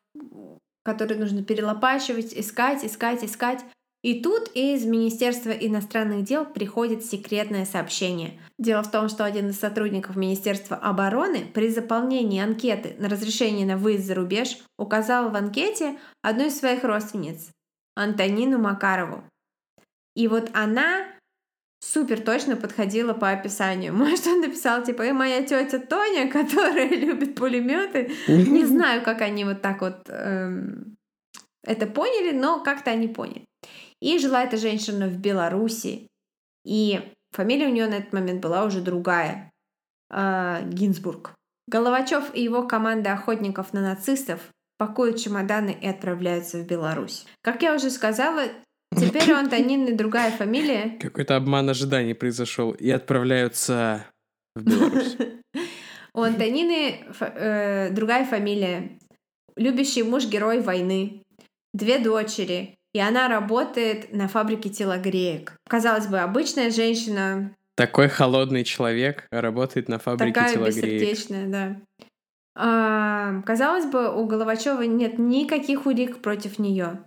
[0.85, 3.65] которые нужно перелопачивать, искать, искать, искать.
[4.07, 8.38] И тут из Министерства иностранных дел приходит секретное сообщение.
[8.57, 13.77] Дело в том, что один из сотрудников Министерства обороны при заполнении анкеты на разрешение на
[13.77, 17.51] выезд за рубеж указал в анкете одну из своих родственниц,
[17.97, 19.25] Антонину Макарову.
[20.14, 21.05] И вот она
[21.81, 23.92] супер точно подходила по описанию.
[23.97, 28.12] Может, он написал, типа, и моя тетя Тоня, которая любит пулеметы.
[28.29, 30.97] Не знаю, как они вот так вот эм,
[31.64, 33.45] это поняли, но как-то они поняли.
[34.07, 36.07] И жила эта женщина в Беларуси.
[36.64, 37.01] И
[37.33, 39.51] фамилия у нее на этот момент была уже другая.
[40.11, 41.35] э, Гинзбург.
[41.66, 44.38] Головачев и его команда охотников на нацистов
[44.79, 47.27] пакуют чемоданы и отправляются в Беларусь.
[47.42, 48.45] Как я уже сказала,
[48.97, 50.97] теперь у Антонины другая фамилия.
[51.01, 52.71] Какой-то обман ожиданий произошел.
[52.71, 54.07] И отправляются
[54.55, 55.16] в Беларусь.
[56.14, 58.99] У Антонины э, другая фамилия.
[59.57, 61.25] Любящий муж герой войны.
[61.75, 62.77] Две дочери.
[62.97, 65.53] И она работает на фабрике телогреек.
[65.69, 71.03] Казалось бы, обычная женщина, Такой холодный человек работает на фабрике такая телогреек.
[71.03, 71.77] бессердечная, да.
[72.57, 77.01] А, казалось бы, у Головачева нет никаких улик против нее.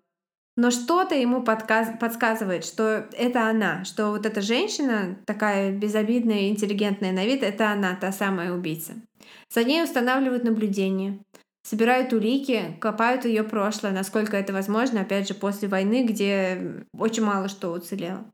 [0.55, 7.13] Но что-то ему подказ- подсказывает, что это она, что вот эта женщина, такая безобидная интеллигентная
[7.13, 8.93] на вид, это она, та самая убийца.
[9.51, 11.17] За ней устанавливают наблюдение,
[11.63, 17.49] собирают улики, копают ее прошлое, насколько это возможно, опять же, после войны, где очень мало
[17.49, 18.25] что уцелело.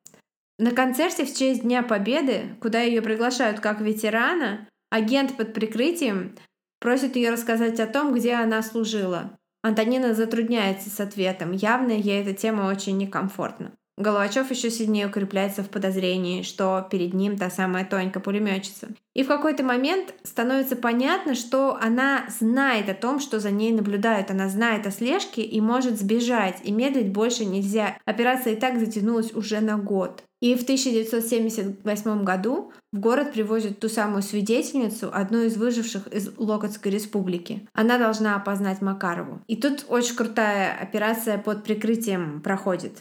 [0.57, 6.35] На концерте в честь Дня Победы, куда ее приглашают как ветерана, агент под прикрытием
[6.79, 9.37] просит ее рассказать о том, где она служила.
[9.63, 11.51] Антонина затрудняется с ответом.
[11.51, 13.73] Явно ей эта тема очень некомфортна.
[13.97, 18.89] Головачев еще сильнее укрепляется в подозрении, что перед ним та самая Тонька пулеметчица.
[19.13, 24.31] И в какой-то момент становится понятно, что она знает о том, что за ней наблюдают.
[24.31, 27.97] Она знает о слежке и может сбежать, и медлить больше нельзя.
[28.03, 30.23] Операция и так затянулась уже на год.
[30.41, 36.91] И в 1978 году в город привозят ту самую свидетельницу, одну из выживших из Локотской
[36.91, 37.65] республики.
[37.73, 39.41] Она должна опознать Макарову.
[39.47, 42.99] И тут очень крутая операция под прикрытием проходит.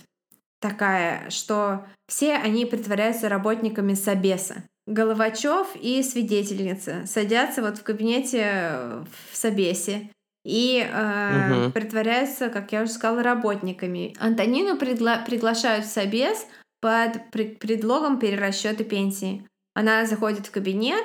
[0.65, 4.65] Такая, что все они притворяются работниками Собеса.
[4.87, 10.09] Головачев и свидетельница садятся вот в кабинете в Собесе
[10.43, 11.73] и э, Мгм.
[11.73, 14.17] притворяются, как я уже сказала, работниками.
[14.19, 16.47] Антонину пригла- приглашают в Собес
[16.81, 19.47] под пре- предлогом перерасчета пенсии.
[19.75, 21.05] Она заходит в кабинет,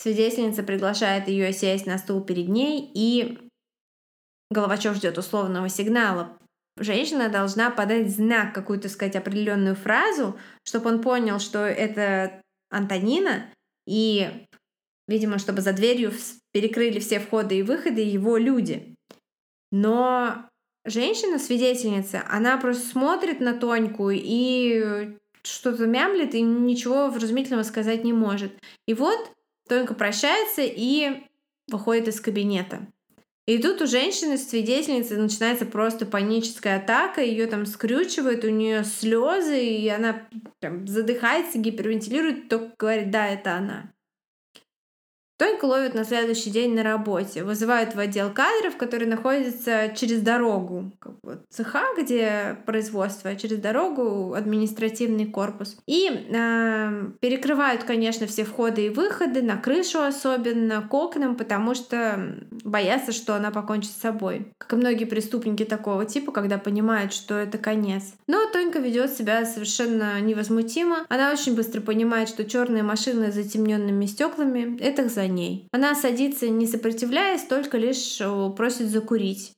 [0.00, 3.38] свидетельница приглашает ее сесть на стул перед ней, и
[4.50, 6.36] Головачев ждет условного сигнала.
[6.78, 13.46] Женщина должна подать знак, какую-то сказать определенную фразу, чтобы он понял, что это Антонина,
[13.86, 14.46] и,
[15.08, 16.12] видимо, чтобы за дверью
[16.52, 18.94] перекрыли все входы и выходы его люди.
[19.72, 20.48] Но
[20.84, 28.12] женщина, свидетельница, она просто смотрит на Тоньку и что-то мямлит и ничего вразумительного сказать не
[28.12, 28.52] может.
[28.86, 29.30] И вот
[29.68, 31.24] Тонька прощается и
[31.68, 32.86] выходит из кабинета.
[33.46, 39.64] И тут у женщины, свидетельницы, начинается просто паническая атака, ее там скрючивает, у нее слезы,
[39.64, 40.28] и она
[40.58, 43.92] прям задыхается, гипервентилирует, только говорит, да, это она.
[45.38, 47.44] Тоньку ловят на следующий день на работе.
[47.44, 50.92] Вызывают в отдел кадров, который находится через дорогу.
[50.98, 55.76] Как бы цеха, где производство, а через дорогу административный корпус.
[55.86, 62.36] И э, перекрывают, конечно, все входы и выходы, на крышу особенно, к окнам, потому что
[62.64, 64.52] боятся, что она покончит с собой.
[64.56, 68.14] Как и многие преступники такого типа, когда понимают, что это конец.
[68.26, 71.04] Но Тонька ведет себя совершенно невозмутимо.
[71.08, 75.68] Она очень быстро понимает, что черные машины с затемненными стеклами— это ней.
[75.72, 79.52] Она садится, не сопротивляясь, только лишь э, просит закурить.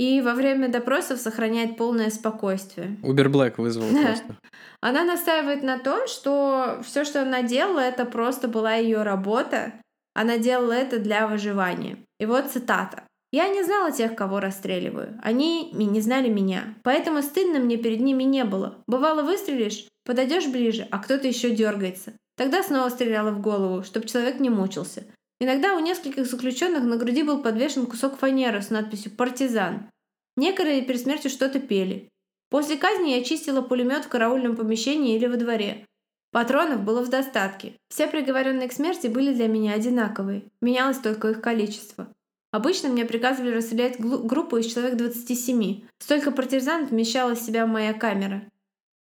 [0.00, 2.96] И во время допросов сохраняет полное спокойствие.
[3.02, 4.38] Убер Блэк вызвал просто.
[4.80, 9.74] Она настаивает на том, что все, что она делала, это просто была ее работа.
[10.14, 11.98] Она делала это для выживания.
[12.18, 13.02] И вот цитата.
[13.30, 15.20] «Я не знала тех, кого расстреливаю.
[15.22, 16.74] Они не знали меня.
[16.82, 18.82] Поэтому стыдно мне перед ними не было.
[18.86, 22.14] Бывало, выстрелишь, подойдешь ближе, а кто-то еще дергается.
[22.40, 25.04] Тогда снова стреляла в голову, чтобы человек не мучился.
[25.40, 29.90] Иногда у нескольких заключенных на груди был подвешен кусок фанеры с надписью «Партизан».
[30.38, 32.08] Некоторые перед смертью что-то пели.
[32.48, 35.84] После казни я чистила пулемет в караульном помещении или во дворе.
[36.32, 37.74] Патронов было в достатке.
[37.90, 40.44] Все приговоренные к смерти были для меня одинаковые.
[40.62, 42.08] Менялось только их количество.
[42.52, 45.82] Обычно мне приказывали расстрелять группу из человек 27.
[45.98, 48.42] Столько партизан вмещала в себя моя камера.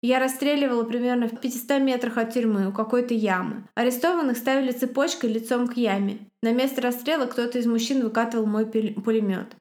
[0.01, 3.67] Я расстреливала примерно в 500 метрах от тюрьмы, у какой-то ямы.
[3.75, 6.19] Арестованных ставили цепочкой лицом к яме.
[6.41, 9.55] На место расстрела кто-то из мужчин выкатывал мой пулемет.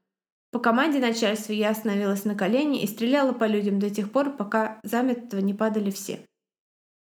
[0.52, 4.80] По команде начальства я остановилась на колени и стреляла по людям до тех пор, пока
[4.84, 6.20] замертво не падали все.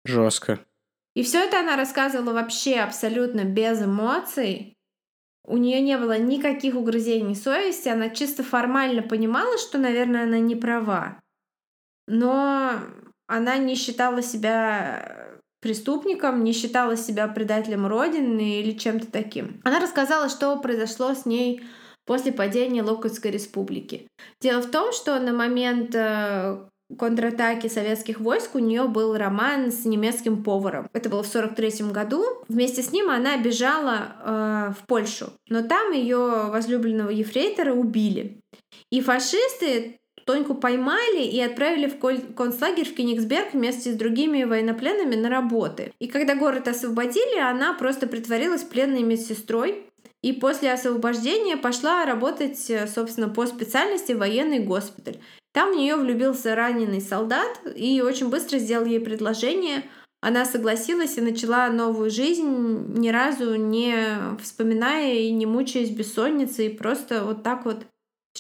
[0.06, 0.60] Жестко.
[1.14, 4.76] И все это она рассказывала вообще абсолютно без эмоций.
[5.46, 10.56] У нее не было никаких угрызений совести, она чисто формально понимала, что, наверное, она не
[10.56, 11.22] права.
[12.08, 12.80] Но
[13.28, 19.62] она не считала себя преступником, не считала себя предателем Родины или чем-то таким.
[19.64, 21.64] Она рассказала, что произошло с ней
[22.06, 24.08] после падения Локотской республики.
[24.42, 26.60] Дело в том, что на момент э,
[26.98, 30.88] контратаки советских войск у нее был роман с немецким поваром.
[30.94, 32.24] Это было в 43 году.
[32.48, 38.40] Вместе с ним она бежала э, в Польшу, но там ее возлюбленного ефрейтора убили.
[38.92, 45.30] И фашисты Тоньку поймали и отправили в концлагерь в Кенигсберг вместе с другими военнопленными на
[45.30, 45.94] работы.
[46.00, 49.84] И когда город освободили, она просто притворилась пленной медсестрой,
[50.24, 55.20] и после освобождения пошла работать, э, собственно, по специальности в военный госпиталь.
[55.54, 59.84] Там в нее влюбился раненый солдат и очень быстро сделал ей предложение.
[60.22, 63.96] Она согласилась и начала новую жизнь, ни разу не
[64.42, 67.86] вспоминая и не мучаясь бессонницей, просто вот так вот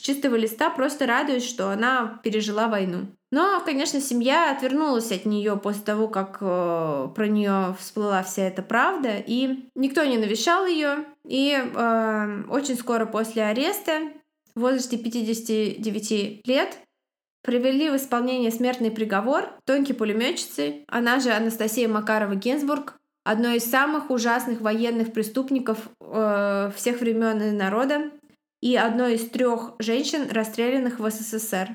[0.06, 3.08] чистого листа просто радуюсь, что она пережила войну.
[3.32, 8.62] Но, конечно, семья отвернулась от нее после того, как э, про нее всплыла вся эта
[8.62, 11.06] правда, и никто не навещал ее.
[11.28, 14.12] И э, очень скоро после ареста,
[14.54, 16.78] в возрасте 59 лет,
[17.42, 24.12] привели в исполнение смертный приговор Тоньки пулеметчицы, она же Анастасия Макарова Гинзбург, одной из самых
[24.12, 28.12] ужасных военных преступников э, всех времен и народа,
[28.66, 31.70] и одной из трех женщин, расстрелянных в СССР.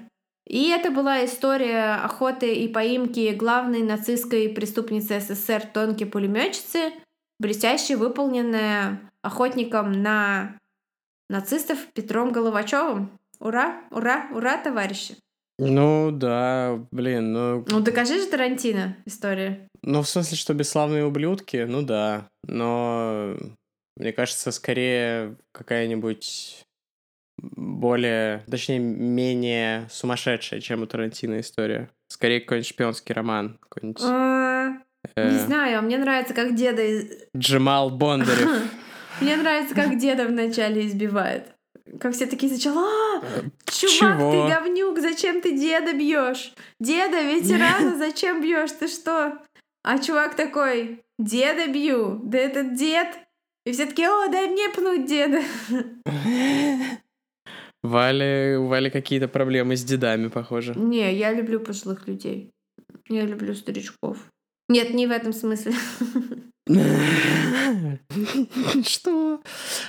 [0.48, 6.92] И это была история охоты и поимки главной нацистской преступницы СССР Тонки пулеметчицы,
[7.38, 10.58] блестяще выполненная охотником на
[11.28, 13.12] нацистов Петром Головачевым.
[13.38, 15.14] Ура, ура, ура, товарищи!
[15.60, 17.64] Ну да, блин, ну...
[17.68, 19.68] Ну докажи же Тарантино история.
[19.82, 23.36] Ну в смысле, что бесславные ублюдки, ну да, но
[23.96, 26.66] мне кажется, скорее какая-нибудь
[27.40, 31.90] более, точнее, менее сумасшедшая, чем у Тарантино история.
[32.08, 33.58] Скорее, какой-нибудь шпионский роман.
[33.60, 34.02] Какой-нибудь...
[34.04, 34.70] А,
[35.16, 36.82] не э, знаю, а мне нравится, как деда...
[37.36, 38.48] Джемал Бондарев.
[39.20, 41.54] Мне нравится, как деда вначале избивает.
[41.98, 42.86] Как все такие сначала,
[43.20, 43.20] а,
[43.70, 44.32] чувак, Чего?
[44.32, 46.54] ты говнюк, зачем ты деда бьешь?
[46.78, 48.70] Деда, ветерана, зачем бьешь?
[48.72, 49.38] Ты что?
[49.82, 53.08] А чувак такой, деда бью, да этот дед.
[53.66, 55.42] И все таки о, дай мне пнуть деда.
[57.82, 60.74] Валя, у Вали какие-то проблемы с дедами, похоже.
[60.74, 62.50] Не, я люблю пожилых людей.
[63.08, 64.18] Я люблю старичков.
[64.68, 65.72] Нет, не в этом смысле.
[68.84, 69.40] Что?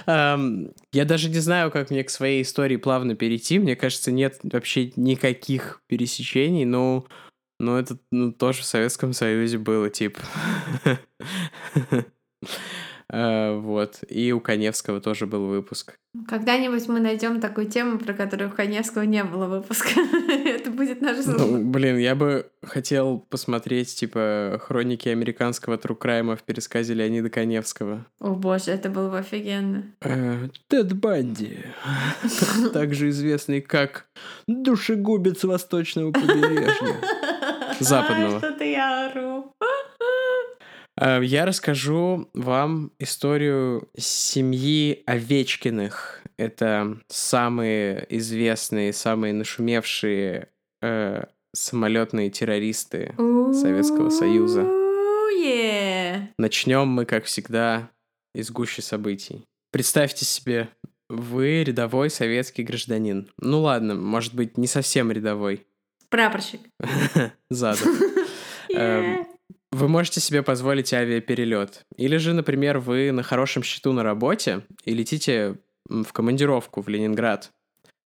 [0.07, 3.59] Я даже не знаю, как мне к своей истории плавно перейти.
[3.59, 7.05] Мне кажется, нет вообще никаких пересечений, но,
[7.59, 10.21] но это ну, тоже в Советском Союзе было, типа.
[13.11, 13.99] Э, вот.
[14.07, 15.95] И у Коневского тоже был выпуск.
[16.27, 19.89] Когда-нибудь мы найдем такую тему, про которую у Коневского не было выпуска.
[20.45, 26.93] Это будет наш ну, Блин, я бы хотел посмотреть, типа, хроники американского трукрайма в пересказе
[26.93, 28.05] Леонида Коневского.
[28.19, 29.83] О боже, это было бы офигенно.
[30.01, 31.59] Э, Тед Банди,
[32.73, 34.05] также известный как
[34.47, 36.95] душегубец восточного побережья.
[37.79, 38.39] Западного.
[38.39, 39.53] Что-то я ору.
[41.01, 46.21] Э, я расскажу вам историю семьи Овечкиных.
[46.37, 50.49] Это самые известные, самые нашумевшие
[50.81, 51.23] э,
[51.53, 54.61] самолетные террористы Советского Союза.
[56.37, 57.89] Начнем мы, как всегда,
[58.35, 59.43] из гущи событий.
[59.71, 60.69] Представьте себе,
[61.09, 63.29] вы рядовой советский гражданин.
[63.37, 65.65] Ну ладно, может быть, не совсем рядовой.
[66.09, 66.61] Прапорщик.
[67.49, 67.89] Задом.
[68.73, 69.25] Эм,
[69.71, 71.85] вы можете себе позволить авиаперелет.
[71.97, 75.55] Или же, например, вы на хорошем счету на работе и летите
[75.87, 77.51] в командировку в Ленинград.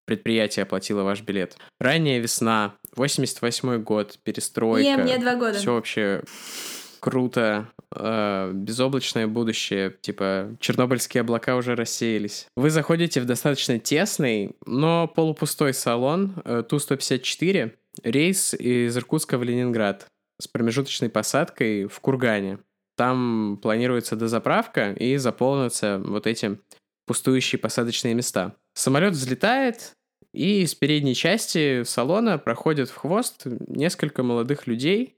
[0.05, 1.57] Предприятие оплатило ваш билет.
[1.79, 4.87] Ранняя весна, 88 год, перестройка.
[4.87, 5.57] Не, мне два года.
[5.57, 6.21] Все вообще...
[6.99, 12.47] круто, э, безоблачное будущее, типа чернобыльские облака уже рассеялись.
[12.55, 17.71] Вы заходите в достаточно тесный, но полупустой салон э, Ту-154,
[18.03, 20.07] рейс из Иркутска в Ленинград
[20.39, 22.59] с промежуточной посадкой в Кургане.
[22.97, 26.59] Там планируется дозаправка и заполнятся вот эти
[27.05, 28.55] пустующие посадочные места.
[28.73, 29.93] Самолет взлетает,
[30.33, 35.15] и из передней части салона проходят в хвост несколько молодых людей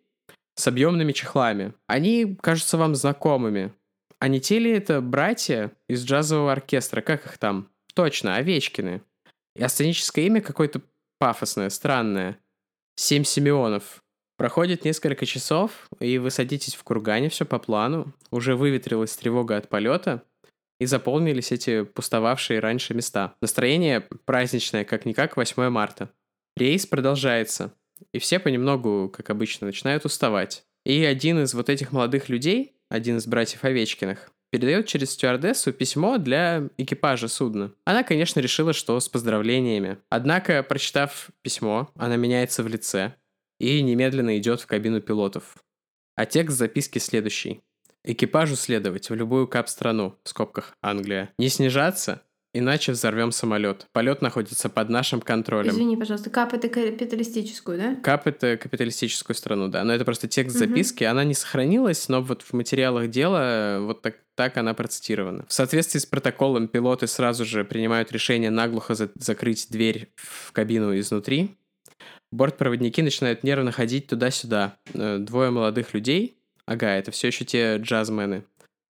[0.56, 1.74] с объемными чехлами.
[1.88, 3.74] Они кажутся вам знакомыми.
[4.20, 7.02] А не те ли это братья из джазового оркестра?
[7.02, 7.70] Как их там?
[7.94, 9.02] Точно, Овечкины.
[9.56, 10.82] И сценическое имя какое-то
[11.20, 12.40] пафосное, странное.
[12.96, 14.04] Семь Симеонов.
[14.38, 18.14] Проходит несколько часов, и вы садитесь в кургане, все по плану.
[18.30, 20.24] Уже выветрилась тревога от полета,
[20.80, 23.34] и заполнились эти пустовавшие раньше места.
[23.42, 26.12] Настроение праздничное, как-никак, 8 марта.
[26.56, 27.74] Рейс продолжается,
[28.12, 30.66] и все понемногу, как обычно, начинают уставать.
[30.86, 36.20] И один из вот этих молодых людей, один из братьев Овечкиных, передает через стюардессу письмо
[36.20, 37.74] для экипажа судна.
[37.86, 39.98] Она, конечно, решила, что с поздравлениями.
[40.10, 43.16] Однако, прочитав письмо, она меняется в лице
[43.60, 45.56] и немедленно идет в кабину пилотов.
[46.16, 47.62] А текст записки следующий.
[48.04, 51.34] Экипажу следовать в любую кап-страну, в скобках Англия.
[51.38, 53.88] Не снижаться, иначе взорвем самолет.
[53.92, 55.72] Полет находится под нашим контролем.
[55.72, 57.96] Извини, пожалуйста, КАП это капиталистическую, да?
[57.96, 59.84] КАП это капиталистическую страну, да.
[59.84, 61.12] Но это просто текст записки, угу.
[61.12, 65.46] она не сохранилась, но вот в материалах дела вот так, так она процитирована.
[65.48, 70.98] В соответствии с протоколом пилоты сразу же принимают решение наглухо за закрыть дверь в кабину
[70.98, 71.58] изнутри.
[72.32, 74.78] Бортпроводники начинают нервно ходить туда-сюда.
[74.94, 78.44] Э, двое молодых людей, Ага, это все еще те джазмены.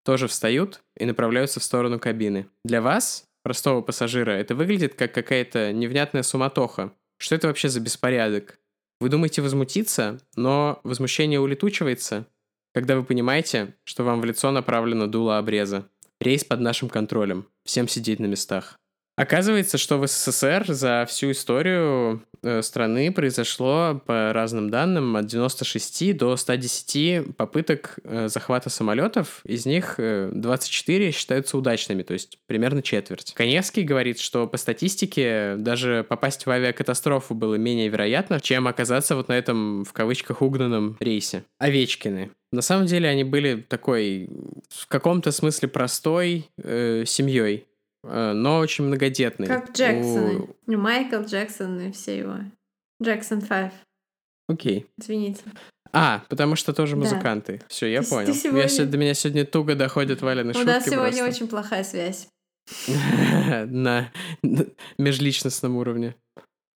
[0.03, 2.47] Тоже встают и направляются в сторону кабины.
[2.65, 6.93] Для вас, простого пассажира, это выглядит как какая-то невнятная суматоха.
[7.19, 8.59] Что это вообще за беспорядок?
[8.99, 12.25] Вы думаете возмутиться, но возмущение улетучивается,
[12.73, 15.87] когда вы понимаете, что вам в лицо направлено дуло обреза.
[16.19, 17.47] Рейс под нашим контролем.
[17.63, 18.79] Всем сидеть на местах.
[19.17, 26.15] Оказывается, что в СССР за всю историю э, страны произошло, по разным данным, от 96
[26.15, 29.41] до 110 попыток э, захвата самолетов.
[29.43, 33.33] Из них 24 э, считаются удачными, то есть примерно четверть.
[33.33, 39.29] Коневский говорит, что по статистике даже попасть в авиакатастрофу было менее вероятно, чем оказаться вот
[39.29, 41.43] на этом, в кавычках, угнанном рейсе.
[41.57, 42.29] Овечкины.
[42.51, 44.29] На самом деле они были такой,
[44.69, 47.65] в каком-то смысле простой э, семьей.
[48.07, 49.47] Э, но очень многодетный.
[49.47, 50.39] Как Джексоны.
[50.39, 50.55] У...
[50.65, 52.37] Ну, Майкл Джексон и все его.
[53.01, 53.73] Джексон 5.
[54.49, 54.87] Окей.
[54.99, 55.43] Извините.
[55.93, 57.59] А, потому что тоже музыканты.
[57.59, 57.65] Да.
[57.69, 58.27] Все, я ты, понял.
[58.27, 58.67] Ты сегодня...
[58.67, 61.25] я, до меня сегодня туго доходят Валены шутки У нас сегодня просто.
[61.25, 62.27] очень плохая связь.
[63.65, 64.11] На
[64.97, 66.15] межличностном уровне.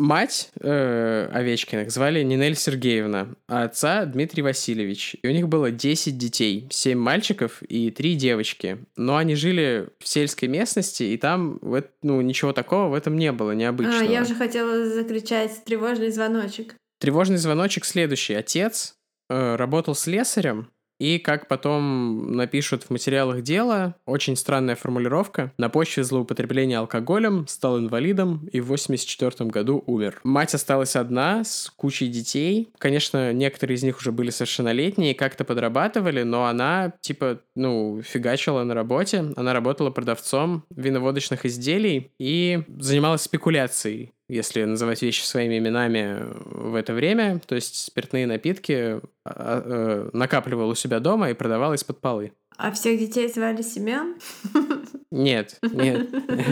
[0.02, 5.16] Мать э, Овечкиных звали Нинель Сергеевна, а отца Дмитрий Васильевич.
[5.22, 8.80] И у них было 10 детей, 7 мальчиков и 3 девочки.
[8.95, 11.60] Но они жили в сельской местности, и там
[12.02, 13.99] ну, ничего такого в этом не было, необычного.
[13.99, 16.74] А, я уже хотела закричать тревожный звоночек.
[16.99, 18.34] Тревожный звоночек следующий.
[18.34, 18.95] Отец
[19.30, 20.72] э, работал слесарем,
[21.02, 27.80] и, как потом напишут в материалах дела, очень странная формулировка, на почве злоупотребления алкоголем стал
[27.80, 30.20] инвалидом и в 84 году умер.
[30.24, 32.70] Мать осталась одна с кучей детей.
[32.78, 38.76] Конечно, некоторые из них уже были совершеннолетние, как-то подрабатывали, но она, типа, ну, фигачила на
[38.76, 39.26] работе.
[39.36, 46.94] Она работала продавцом виноводочных изделий и занималась спекуляцией если называть вещи своими именами в это
[46.94, 52.32] время, то есть спиртные напитки а, э, накапливал у себя дома и продавал из-под полы.
[52.58, 54.16] А всех детей звали Семен?
[55.12, 56.10] Нет, нет.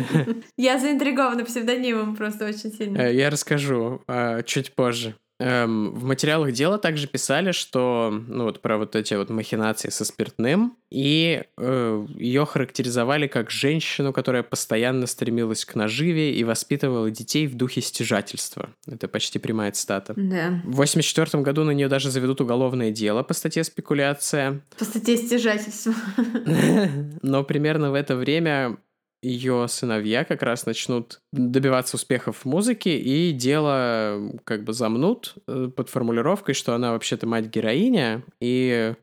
[0.58, 2.98] Я заинтригована псевдонимом просто очень сильно.
[2.98, 5.16] Э, я расскажу а, чуть позже.
[5.42, 10.04] Эм, в материалах дела также писали, что ну вот про вот эти вот махинации со
[10.04, 17.48] спиртным, и э, ее характеризовали как женщину, которая постоянно стремилась к наживе и воспитывала детей
[17.48, 18.70] в духе стяжательства.
[18.86, 20.14] Это почти прямая цитата.
[20.18, 20.62] Да.
[20.66, 24.62] В 84 году на нее даже заведут уголовное дело по статье спекуляция.
[24.78, 25.94] По статье стяжательства.
[27.22, 28.78] Но примерно в это время
[29.22, 35.70] ее сыновья как раз начнут добиваться успехов в музыке, и дело как бы замнут э,
[35.76, 38.94] под формулировкой, что она вообще-то мать-героиня, и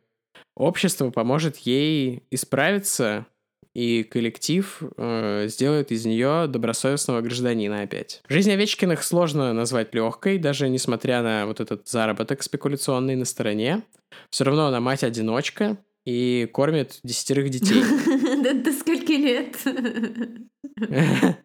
[0.57, 3.27] общество поможет ей исправиться,
[3.75, 8.23] и коллектив э, сделает из нее добросовестного гражданина опять.
[8.27, 13.83] Жизнь Овечкиных сложно назвать легкой, даже несмотря на вот этот заработок спекуляционный на стороне.
[14.31, 17.83] Все равно она мать-одиночка, и кормит десятерых детей.
[18.63, 19.57] До скольки лет?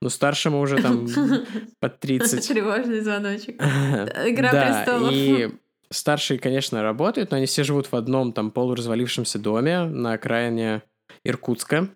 [0.00, 1.08] Ну, старшему уже там
[1.80, 2.46] под 30.
[2.48, 3.60] Тревожный звоночек.
[3.60, 5.12] Игра престолов.
[5.12, 5.50] И
[5.90, 10.82] Старшие, конечно, работают, но они все живут в одном там полуразвалившемся доме на окраине
[11.24, 11.88] Иркутска.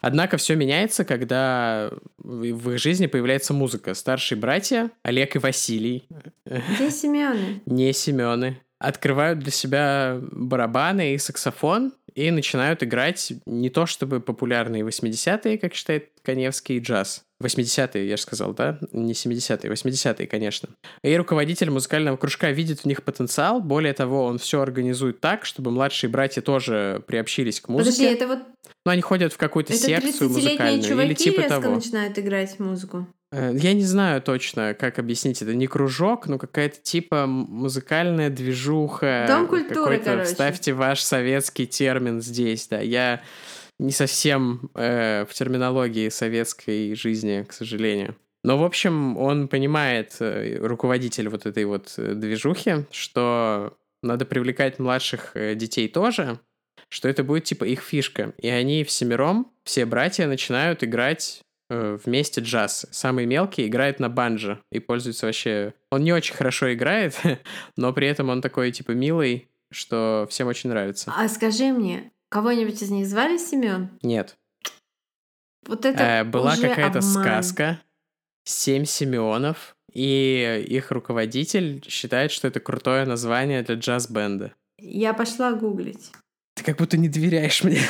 [0.00, 3.94] Однако все меняется, когда в их жизни появляется музыка.
[3.94, 6.06] Старшие братья, Олег и Василий.
[6.44, 7.62] Где Семены?
[7.66, 8.60] Не Семены.
[8.82, 15.74] Открывают для себя барабаны и саксофон и начинают играть не то чтобы популярные 80-е, как
[15.74, 17.24] считает Коневский, джаз.
[17.40, 18.78] 80-е, я же сказал, да?
[18.92, 20.68] Не 70-е, 80-е, конечно.
[21.04, 23.60] И руководитель музыкального кружка видит в них потенциал.
[23.60, 27.90] Более того, он все организует так, чтобы младшие братья тоже приобщились к музыке.
[27.90, 28.38] Подожди, это вот...
[28.84, 31.74] Ну, они ходят в какую-то секцию музыкальную чуваки или типа резко того.
[31.76, 33.06] начинают играть музыку.
[33.32, 35.54] Э, Я не знаю точно, как объяснить это.
[35.54, 39.24] Не кружок, но какая-то типа музыкальная движуха.
[39.26, 40.26] Дом культуры, короче.
[40.26, 42.80] Вставьте ваш советский термин здесь, да.
[42.80, 43.22] Я
[43.78, 48.16] не совсем э, в терминологии советской жизни, к сожалению.
[48.44, 54.78] Но, в общем, он понимает, э, руководитель вот этой вот э, движухи, что надо привлекать
[54.78, 56.38] младших детей тоже,
[56.88, 58.34] что это будет типа их фишка.
[58.38, 61.40] И они всемиром, все братья, начинают играть
[61.70, 62.86] вместе джаз.
[62.90, 65.74] Самый мелкий играет на банджо и пользуется вообще...
[65.90, 67.18] Он не очень хорошо играет,
[67.76, 71.12] но при этом он такой типа милый, что всем очень нравится.
[71.16, 73.90] А скажи мне, кого-нибудь из них звали Семен?
[74.02, 74.36] Нет.
[75.66, 77.80] Вот это Э, была какая-то сказка
[78.44, 84.54] «Семь Симеонов», и их руководитель считает, что это крутое название для джаз-бенда.
[84.78, 86.10] Я пошла гуглить.
[86.54, 87.80] Ты как будто не доверяешь мне.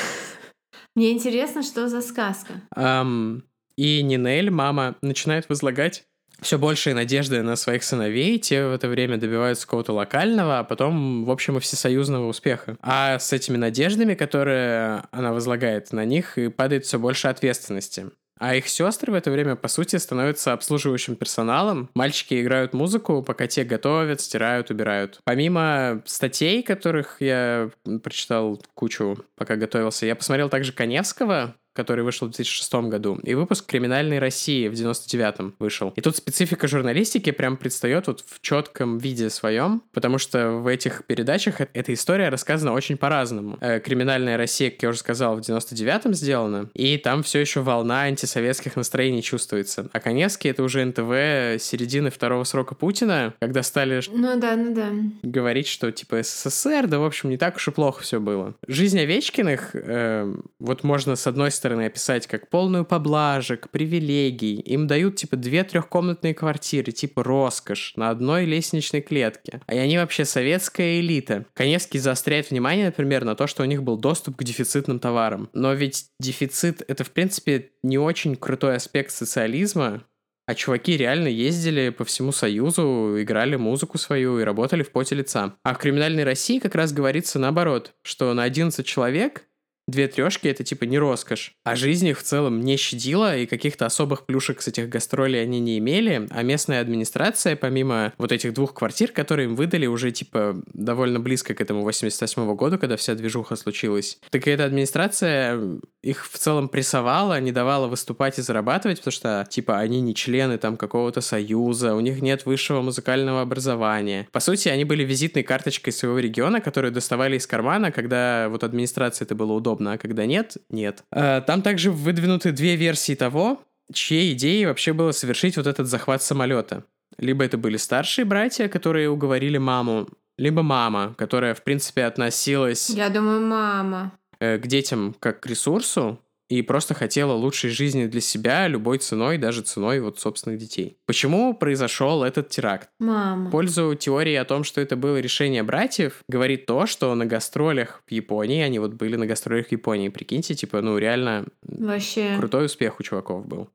[0.95, 2.55] Мне интересно, что за сказка.
[2.75, 3.45] Ам,
[3.77, 6.05] и Нинель, мама, начинает возлагать
[6.41, 11.25] все большие надежды на своих сыновей, те в это время добиваются какого-то локального, а потом,
[11.25, 12.77] в общем, и всесоюзного успеха.
[12.81, 18.11] А с этими надеждами, которые она возлагает на них, и падает все больше ответственности.
[18.39, 21.89] А их сестры в это время, по сути, становятся обслуживающим персоналом.
[21.95, 25.21] Мальчики играют музыку, пока те готовят, стирают, убирают.
[25.23, 27.71] Помимо статей, которых я
[28.03, 33.67] прочитал кучу, пока готовился, я посмотрел также Коневского, который вышел в 2006 году, и выпуск
[33.67, 35.93] «Криминальной России» в 99-м вышел.
[35.97, 41.05] И тут специфика журналистики прям предстает вот в четком виде своем, потому что в этих
[41.07, 43.59] передачах эта история рассказана очень по-разному.
[43.61, 48.03] Э, «Криминальная Россия», как я уже сказал, в 99-м сделана, и там все еще волна
[48.03, 49.89] антисоветских настроений чувствуется.
[49.93, 54.89] А Коневский— это уже НТВ середины второго срока Путина, когда стали Ну да, ну да.
[55.23, 58.55] говорить, что типа СССР, да, в общем, не так уж и плохо все было.
[58.67, 64.57] Жизнь Овечкиных, э, вот можно с одной стороны описать как полную поблажек, привилегий.
[64.61, 69.61] Им дают типа две трехкомнатные квартиры, типа роскошь, на одной лестничной клетке.
[69.67, 71.47] А они вообще советская элита.
[71.55, 75.49] Коневский заостряет внимание, например, на то, что у них был доступ к дефицитным товарам.
[75.53, 80.05] Но ведь дефицит— это, в принципе, не очень крутой аспект социализма,
[80.47, 85.55] а чуваки реально ездили по всему Союзу, играли музыку свою и работали в поте лица.
[85.63, 89.45] А в «Криминальной России» как раз говорится наоборот, что на 11 человек
[89.87, 91.55] две трешки это типа не роскошь.
[91.65, 95.61] А жизнь их в целом не щадила, и каких-то особых плюшек с этих гастролей они
[95.61, 96.27] не имели.
[96.31, 101.55] А местная администрация, помимо вот этих двух квартир, которые им выдали уже типа довольно близко
[101.55, 106.69] к этому 88 году, когда вся движуха случилась, так и эта администрация их в целом
[106.69, 111.95] прессовала, не давала выступать и зарабатывать, потому что типа они не члены там какого-то союза,
[111.95, 114.29] у них нет высшего музыкального образования.
[114.33, 119.25] По сути, они были визитной карточкой своего региона, которую доставали из кармана, когда вот администрации
[119.25, 121.05] это было удобно, а когда нет, нет.
[121.11, 123.63] А, Там также выдвинуты две версии того,
[123.93, 126.85] чьей идеей вообще было совершить вот этот захват самолета.
[127.19, 130.09] Либо это были старшие братья, которые уговорили маму,
[130.39, 134.13] либо мама, которая, в принципе, относилась Я думаю, мама.
[134.41, 136.19] э, к детям как к ресурсу
[136.53, 140.99] и просто хотела лучшей жизни для себя любой ценой, даже ценой вот собственных детей.
[141.07, 142.91] Почему произошел этот теракт?
[142.99, 143.49] Мама.
[143.49, 148.03] В пользу теории о том, что это было решение братьев, говорит то, что на гастролях
[148.07, 152.37] в Японии, они вот были на гастролях в Японии, прикиньте, типа, ну реально Вообще.
[152.37, 153.71] крутой успех у чуваков был.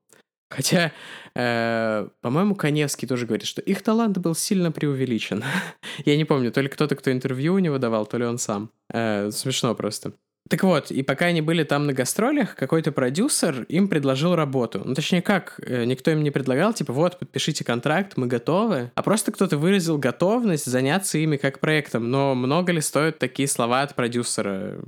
[0.48, 0.92] Хотя,
[1.34, 5.42] э, по-моему, Коневский тоже говорит, что их талант был сильно преувеличен.
[6.04, 8.70] Я не помню, то ли кто-то, кто интервью у него давал, то ли он сам.
[8.92, 10.12] Э, смешно просто.
[10.48, 14.82] Так вот, и пока они были там на гастролях, какой-то продюсер им предложил работу.
[14.84, 18.90] Ну, точнее, как, э, никто им не предлагал, типа, вот, подпишите контракт, мы готовы.
[18.94, 22.10] А просто кто-то выразил готовность заняться ими как проектом.
[22.10, 24.78] Но много ли стоят такие слова от продюсера?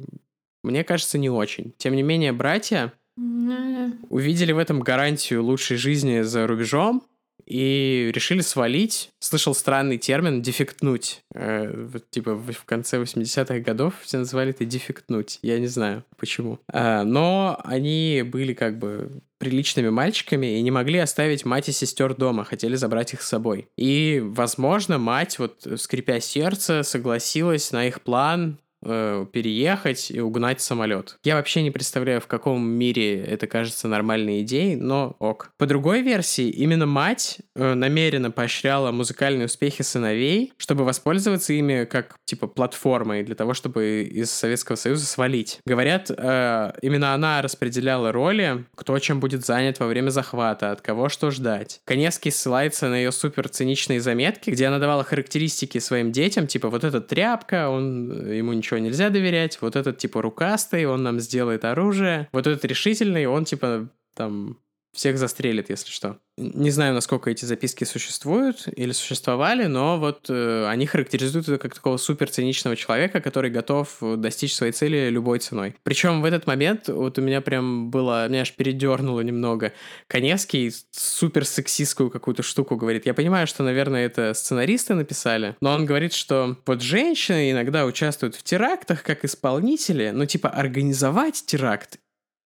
[0.63, 1.75] Мне кажется, не очень.
[1.77, 7.03] Тем не менее, братья Ну, увидели в этом гарантию лучшей жизни за рубежом
[7.47, 9.11] и решили свалить.
[9.19, 11.23] Слышал странный термин «дефектнуть».
[11.35, 15.39] Э, вот, типа в, конце 80-х годов все называли это «дефектнуть».
[15.43, 16.59] Я не знаю, почему.
[16.73, 22.15] А, но они были как бы приличными мальчиками и не могли оставить мать и сестер
[22.15, 23.69] дома, хотели забрать их с собой.
[23.77, 31.19] И, возможно, мать, вот скрипя сердце, согласилась на их план э, переехать и угнать самолет.
[31.25, 35.53] Я вообще не представляю, в каком мире это кажется нормальной идеей, но ок.
[35.59, 42.17] По другой версии, именно мать э, намеренно поощряла музыкальные успехи сыновей, чтобы воспользоваться ими как,
[42.25, 45.61] типа, платформой для того, чтобы из Советского Союза свалить.
[45.67, 51.09] Говорят, э, именно она распределяла роли, кто чем будет занят во время захвата, от кого
[51.09, 51.81] что ждать.
[51.85, 56.85] Коневский ссылается на ее супер циничные заметки, где она давала характеристики своим детям, типа, вот
[56.85, 61.65] эта тряпка, он ему ничего ничего нельзя доверять, вот этот типа рукастый, он нам сделает
[61.65, 64.59] оружие, вот этот решительный, он типа там
[64.93, 66.19] всех застрелит, если что.
[66.37, 71.75] Не знаю, насколько эти записки существуют или существовали, но вот э, они характеризуют это как
[71.75, 75.75] такого супер циничного человека, который готов достичь своей цели любой ценой.
[75.83, 79.73] Причем в этот момент вот у меня прям было, меня аж передернуло немного.
[80.07, 83.07] Коневский супер сексистскую какую-то штуку говорит.
[83.07, 88.35] Я понимаю, что, наверное, это сценаристы написали, но он говорит, что вот женщины иногда участвуют
[88.35, 91.99] в терактах как исполнители, но типа организовать теракт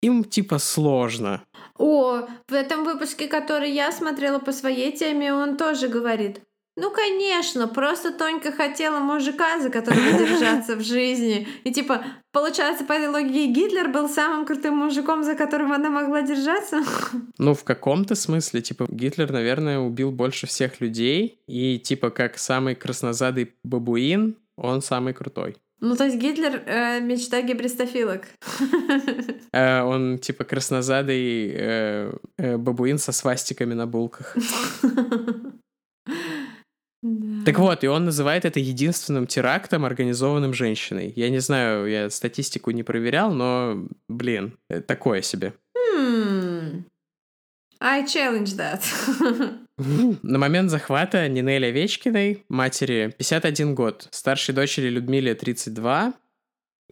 [0.03, 1.43] им типа сложно.
[1.77, 6.41] О, в этом выпуске, который я смотрела по своей теме, он тоже говорит.
[6.75, 11.47] Ну, конечно, просто Тонька хотела мужика, за которого держаться в жизни.
[11.63, 16.21] И типа, получается, по этой логике Гитлер был самым крутым мужиком, за которым она могла
[16.21, 16.83] держаться?
[17.37, 21.39] Ну, в каком-то смысле, типа, Гитлер, наверное, убил больше всех людей.
[21.47, 25.57] И типа, как самый краснозадый бабуин, он самый крутой.
[25.83, 28.27] Ну, то есть Гитлер э, мечта гибристофилок.
[29.55, 34.35] Э, он типа краснозадый э, э, бабуин со свастиками на булках.
[37.45, 41.13] Так вот, и он называет это единственным терактом, организованным женщиной.
[41.15, 45.53] Я не знаю, я статистику не проверял, но, блин, э, такое себе.
[47.83, 48.81] I challenge that.
[50.23, 56.13] На момент захвата Нинель Овечкиной, матери, 51 год, старшей дочери Людмиле 32,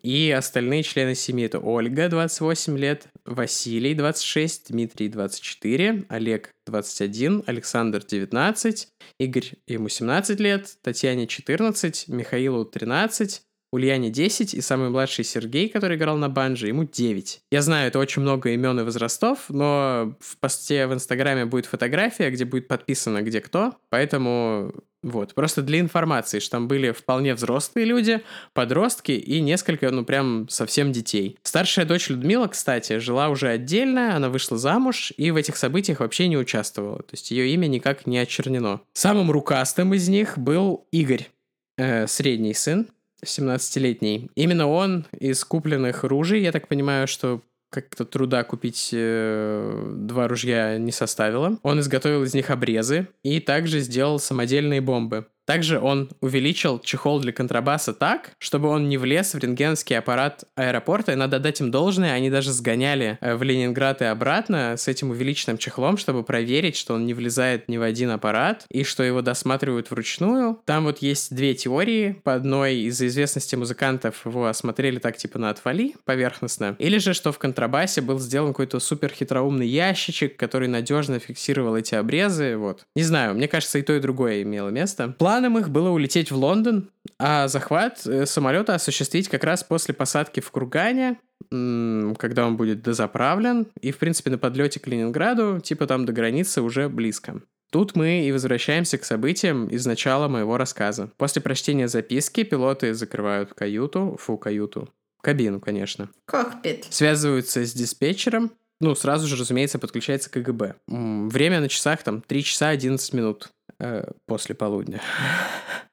[0.01, 8.03] и остальные члены семьи это Ольга, 28 лет, Василий, 26, Дмитрий, 24, Олег, 21, Александр,
[8.03, 8.87] 19,
[9.19, 13.41] Игорь, ему 17 лет, Татьяне, 14, Михаилу, 13,
[13.71, 17.41] Ульяне 10 и самый младший Сергей, который играл на банже, ему 9.
[17.51, 22.29] Я знаю, это очень много имен и возрастов, но в посте в Инстаграме будет фотография,
[22.29, 27.85] где будет подписано где кто, поэтому вот, просто для информации, что там были вполне взрослые
[27.85, 28.21] люди,
[28.53, 31.39] подростки и несколько, ну, прям совсем детей.
[31.41, 36.27] Старшая дочь Людмила, кстати, жила уже отдельно, она вышла замуж и в этих событиях вообще
[36.27, 36.99] не участвовала.
[36.99, 38.81] То есть ее имя никак не очернено.
[38.93, 41.29] Самым рукастым из них был Игорь,
[41.77, 42.87] э, средний сын,
[43.23, 44.29] 17-летний.
[44.35, 47.41] Именно он из купленных ружей, я так понимаю, что
[47.71, 51.57] как-то труда купить э, два ружья не составило.
[51.63, 55.27] Он изготовил из них обрезы и также сделал самодельные бомбы.
[55.45, 61.13] Также он увеличил чехол для контрабаса так, чтобы он не влез в рентгенский аппарат аэропорта,
[61.13, 65.09] и надо дать им должное, они даже сгоняли э, в Ленинград и обратно с этим
[65.09, 69.21] увеличенным чехлом, чтобы проверить, что он не влезает ни в один аппарат, и что его
[69.21, 70.59] досматривают вручную.
[70.65, 72.21] Там вот есть две теории.
[72.23, 77.31] По одной из-за известности музыкантов его осмотрели так типа на отвали поверхностно, или же что
[77.31, 82.85] в контрабасе был сделан какой-то супер хитроумный ящичек, который надежно фиксировал эти обрезы, вот.
[82.95, 85.15] Не знаю, мне кажется, и то, и другое имело место.
[85.31, 90.41] Планом их было улететь в Лондон, а захват э, самолета осуществить как раз после посадки
[90.41, 91.19] в Кургане,
[91.49, 96.61] когда он будет дозаправлен, и, в принципе, на подлете к Ленинграду, типа там до границы
[96.61, 97.41] уже близко.
[97.71, 101.09] Тут мы и возвращаемся к событиям из начала моего рассказа.
[101.15, 104.89] После прочтения записки пилоты закрывают каюту, фу, каюту,
[105.21, 106.09] кабину, конечно.
[106.25, 106.87] Кокпит.
[106.89, 108.51] Связываются с диспетчером,
[108.81, 110.73] ну, сразу же, разумеется, подключается КГБ.
[110.87, 113.49] Время на часах там 3 часа 11 минут.
[113.83, 115.01] Э, после полудня.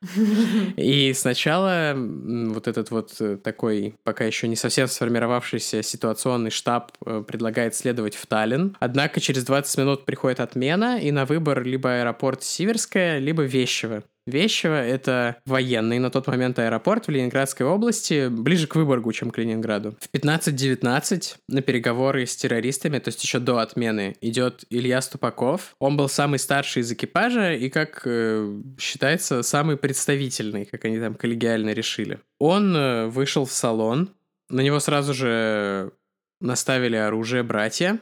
[0.76, 7.24] И сначала вот этот вот э, такой пока еще не совсем сформировавшийся ситуационный штаб э,
[7.26, 8.76] предлагает следовать в Таллин.
[8.78, 14.02] Однако через 20 минут приходит отмена, и на выбор либо аэропорт Сиверская, либо Вещево.
[14.28, 19.38] Вещево— это военный на тот момент аэропорт в Ленинградской области, ближе к Выборгу, чем к
[19.38, 19.96] Ленинграду.
[20.00, 25.74] В 15-19 на переговоры с террористами, то есть еще до отмены, идет Илья Ступаков.
[25.78, 31.14] Он был самый старший из экипажа и, как э, считается, самый представительный, как они там
[31.14, 32.20] коллегиально решили.
[32.38, 34.10] Он э, вышел в салон,
[34.50, 35.92] на него сразу же
[36.40, 37.98] наставили оружие братья,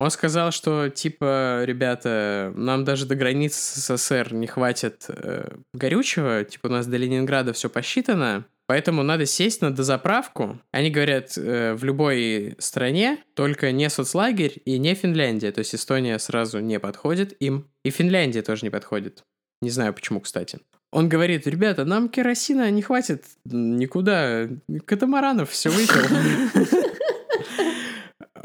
[0.00, 6.42] Он сказал, что, типа, ребята, нам даже до границы с СССР не хватит э, горючего,
[6.42, 10.58] типа, у нас до Ленинграда все посчитано, поэтому надо сесть на дозаправку.
[10.72, 16.18] Они говорят, э, в любой стране, только не соцлагерь и не Финляндия, то есть Эстония
[16.18, 19.22] сразу не подходит им, и Финляндия тоже не подходит.
[19.60, 20.60] Не знаю почему, кстати.
[20.92, 24.48] Он говорит, ребята, нам керосина не хватит никуда,
[24.86, 26.70] катамаранов все выпил.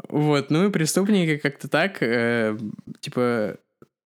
[0.08, 2.56] Вот, ну и преступники как-то так, э,
[3.00, 3.56] типа,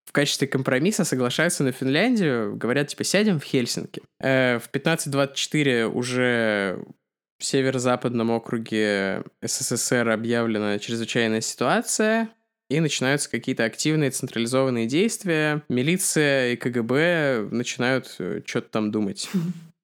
[0.05, 4.01] в качестве компромисса соглашаются на Финляндию, говорят, типа, сядем в Хельсинки.
[4.19, 6.83] Э, в 15.24 уже
[7.39, 12.29] в северо-западном округе СССР объявлена чрезвычайная ситуация,
[12.69, 15.61] и начинаются какие-то активные централизованные действия.
[15.67, 19.29] Милиция и КГБ начинают э, что-то там думать.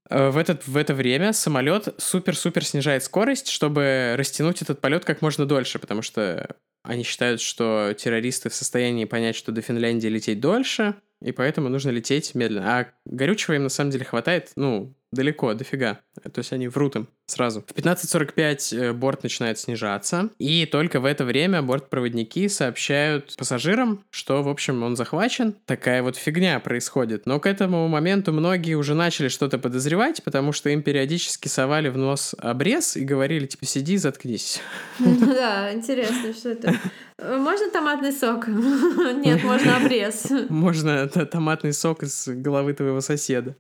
[0.09, 5.21] Э, в, этот, в это время самолет супер-супер снижает скорость, чтобы растянуть этот полет как
[5.21, 10.39] можно дольше, потому что они считают, что террористы в состоянии понять, что до Финляндии лететь
[10.39, 12.79] дольше, и поэтому нужно лететь медленно.
[12.79, 15.99] А горючего им на самом деле хватает, ну, далеко, дофига.
[16.21, 17.61] То есть они врут им сразу.
[17.61, 24.41] В 15.45 э, борт начинает снижаться, и только в это время бортпроводники сообщают пассажирам, что,
[24.43, 25.55] в общем, он захвачен.
[25.65, 27.25] Такая вот фигня происходит.
[27.25, 31.97] Но к этому моменту многие уже начали что-то подозревать, потому что им периодически совали в
[31.97, 34.61] нос обрез и говорили, типа, сиди, заткнись.
[35.37, 36.73] Да, интересно, что это.
[37.21, 38.47] Можно томатный сок?
[38.47, 40.27] Нет, можно обрез.
[40.49, 43.55] Можно томатный сок из головы твоего соседа.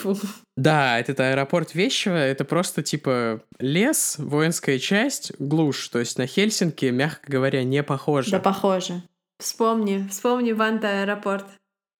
[0.00, 0.16] Фу.
[0.56, 5.88] Да, этот аэропорт Вещево, это просто типа лес, воинская часть, глушь.
[5.88, 8.30] То есть на Хельсинки, мягко говоря, не похоже.
[8.30, 9.02] Да, похоже.
[9.38, 11.46] Вспомни, вспомни Ванта аэропорт.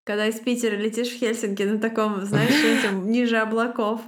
[0.05, 4.01] Когда из Питера летишь в Хельсинки на таком, знаешь, этим, ниже облаков.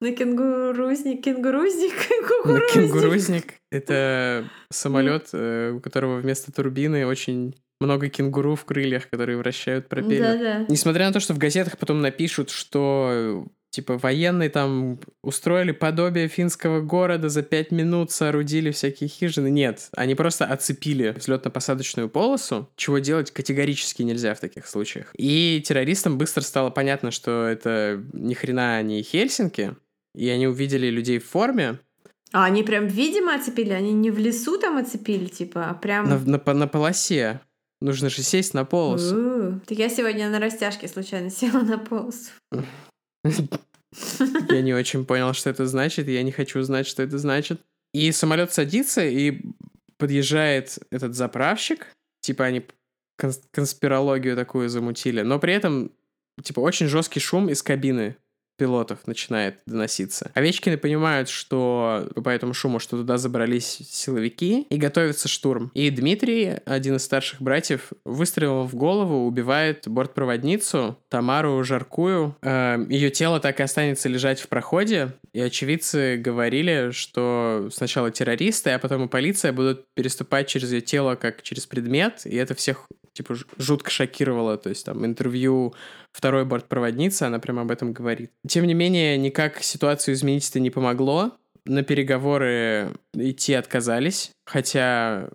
[0.00, 1.92] На кенгурузник, кенгурузник,
[2.26, 2.74] кукурузник.
[2.74, 3.54] На кенгурузник.
[3.70, 10.38] Это самолет, э, у которого вместо турбины очень много кенгуру в крыльях, которые вращают пропеллер.
[10.38, 10.66] Да-да.
[10.68, 16.80] Несмотря на то, что в газетах потом напишут, что типа военные там устроили подобие финского
[16.80, 19.50] города, за пять минут соорудили всякие хижины.
[19.50, 25.12] Нет, они просто оцепили взлетно-посадочную полосу, чего делать категорически нельзя в таких случаях.
[25.16, 29.76] И террористам быстро стало понятно, что это ни хрена не Хельсинки,
[30.14, 31.78] и они увидели людей в форме,
[32.32, 33.72] а они прям видимо оцепили?
[33.72, 36.08] Они не в лесу там оцепили, типа, а прям...
[36.08, 37.40] На, на, на полосе.
[37.80, 39.16] Нужно же сесть на полосу.
[39.16, 39.60] У-у-у.
[39.60, 42.30] Так я сегодня на растяжке случайно села на полосу.
[44.48, 47.60] Я не очень понял, что это значит, я не хочу знать, что это значит.
[47.92, 49.40] И самолет садится, и
[49.96, 51.88] подъезжает этот заправщик,
[52.20, 52.64] типа они
[53.50, 55.92] конспирологию такую замутили, но при этом,
[56.42, 58.16] типа, очень жесткий шум из кабины
[58.60, 60.30] пилотов начинает доноситься.
[60.34, 65.70] Овечкины понимают, что по этому шуму, что туда забрались силовики, и готовится штурм.
[65.72, 72.36] И Дмитрий, один из старших братьев, выстрелом в голову убивает бортпроводницу Тамару Жаркую.
[72.42, 78.70] Э, ее тело так и останется лежать в проходе, и очевидцы говорили, что сначала террористы,
[78.70, 82.86] а потом и полиция будут переступать через ее тело как через предмет, и это всех
[83.20, 84.56] типа жутко шокировало.
[84.56, 85.74] То есть там интервью
[86.12, 88.32] второй бортпроводницы, она прямо об этом говорит.
[88.48, 91.32] Тем не менее, никак ситуацию изменить это не помогло.
[91.66, 95.28] На переговоры идти отказались, хотя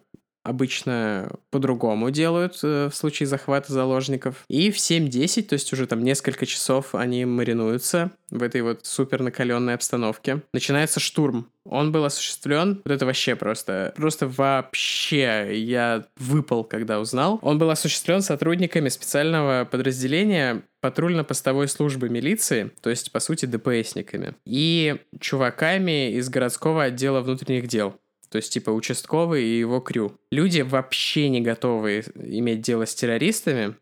[0.46, 4.46] обычно по-другому делают э, в случае захвата заложников.
[4.48, 9.22] И в 7-10, то есть уже там несколько часов они маринуются в этой вот супер
[9.22, 10.42] накаленной обстановке.
[10.54, 11.48] Начинается штурм.
[11.66, 17.40] Он был осуществлен, вот это вообще просто, просто вообще я выпал, когда узнал.
[17.42, 24.98] Он был осуществлен сотрудниками специального подразделения патрульно-постовой службы милиции, то есть, по сути, ДПСниками, и
[25.20, 27.96] чуваками из городского отдела внутренних дел.
[28.36, 30.20] То есть, типа, участковый и его крю.
[30.30, 33.76] Люди вообще не готовы иметь дело с террористами.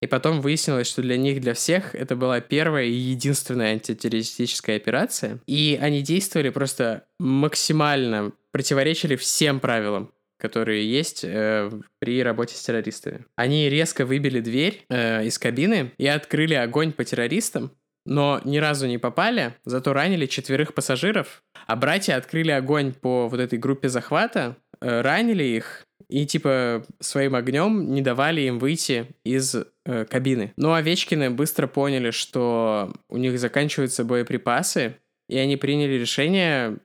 [0.00, 5.40] И потом выяснилось, что для них, для всех, это была первая и единственная антитеррористическая операция.
[5.48, 13.24] И они действовали просто максимально, противоречили всем правилам которые есть э, при работе с террористами.
[13.36, 17.72] Они резко выбили дверь э, из кабины и открыли огонь по террористам,
[18.06, 23.40] но ни разу не попали, зато ранили четверых пассажиров, а братья открыли огонь по вот
[23.40, 29.54] этой группе захвата, э, ранили их и типа своим огнем не давали им выйти из
[29.54, 30.52] э, кабины.
[30.56, 34.96] Но Овечкины быстро поняли, что у них заканчиваются боеприпасы,
[35.28, 36.78] и они приняли решение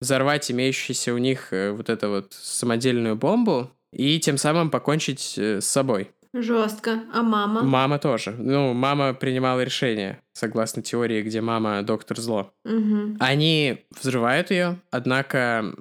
[0.00, 5.60] взорвать имеющуюся у них э, вот эту вот самодельную бомбу и тем самым покончить э,
[5.60, 6.10] с собой.
[6.34, 7.04] Жестко.
[7.12, 7.62] А мама?
[7.62, 8.32] Мама тоже.
[8.32, 12.52] Ну, мама принимала решение, согласно теории, где мама доктор зло.
[12.64, 13.16] Угу.
[13.20, 15.74] Они взрывают ее, однако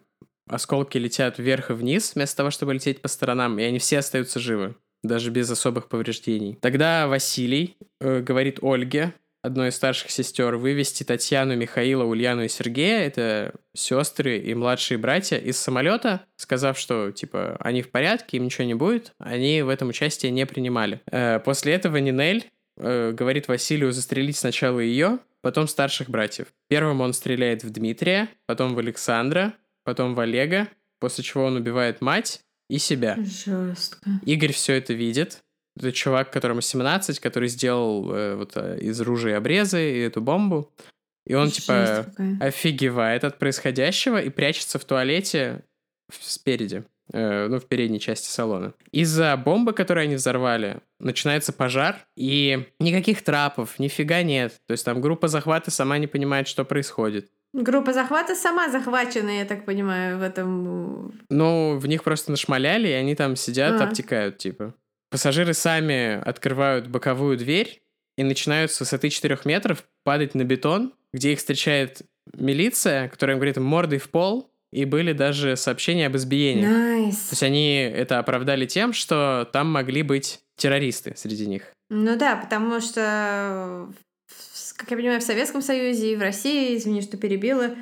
[0.48, 4.40] осколки летят вверх и вниз, вместо того, чтобы лететь по сторонам, и они все остаются
[4.40, 6.58] живы, даже без особых повреждений.
[6.62, 9.14] Тогда Василий э, говорит Ольге,
[9.44, 15.38] одной из старших сестер, вывести Татьяну, Михаила, Ульяну и Сергея, это сестры и младшие братья,
[15.38, 19.90] из самолета, сказав, что, типа, они в порядке, им ничего не будет, они в этом
[19.90, 21.02] участие не принимали.
[21.12, 26.48] Э, после этого Нинель э, говорит Василию застрелить сначала ее, потом старших братьев.
[26.70, 30.70] Первым он стреляет в Дмитрия, потом в Александра, потом в Олега,
[31.00, 32.40] после чего он убивает мать
[32.70, 33.18] и себя.
[33.20, 34.10] Жестко.
[34.26, 35.44] Игорь все это видит.
[35.78, 40.72] Это чувак, которому 17, который сделал э, вот э, из ружей обрезы и эту бомбу.
[41.26, 42.38] И он, Жесть типа, какая.
[42.42, 45.64] офигевает от происходящего и прячется в туалете
[46.12, 48.74] спереди, э, ну, в передней части салона.
[48.92, 54.54] Из-за бомбы, которую они взорвали, начинается пожар, и никаких трапов, нифига нет.
[54.68, 57.30] То есть там группа захвата сама не понимает, что происходит.
[57.54, 61.14] Группа захвата сама захвачена, я так понимаю, в этом...
[61.30, 63.86] Ну, в них просто нашмаляли, и они там сидят, А.
[63.86, 64.74] обтекают, типа.
[65.14, 67.84] Пассажиры сами открывают боковую дверь
[68.18, 72.02] и начинают с высоты 4 метров падать на бетон, где их встречает
[72.36, 76.64] милиция, которая им говорит мордой в пол, и были даже сообщения об избиении.
[76.64, 77.30] То Nice.
[77.30, 81.68] есть они это оправдали тем, что там могли быть террористы среди них.
[81.92, 83.88] Ну да, потому что,
[84.78, 87.76] как я понимаю, в Советском Союзе и в России, извини, что перебила,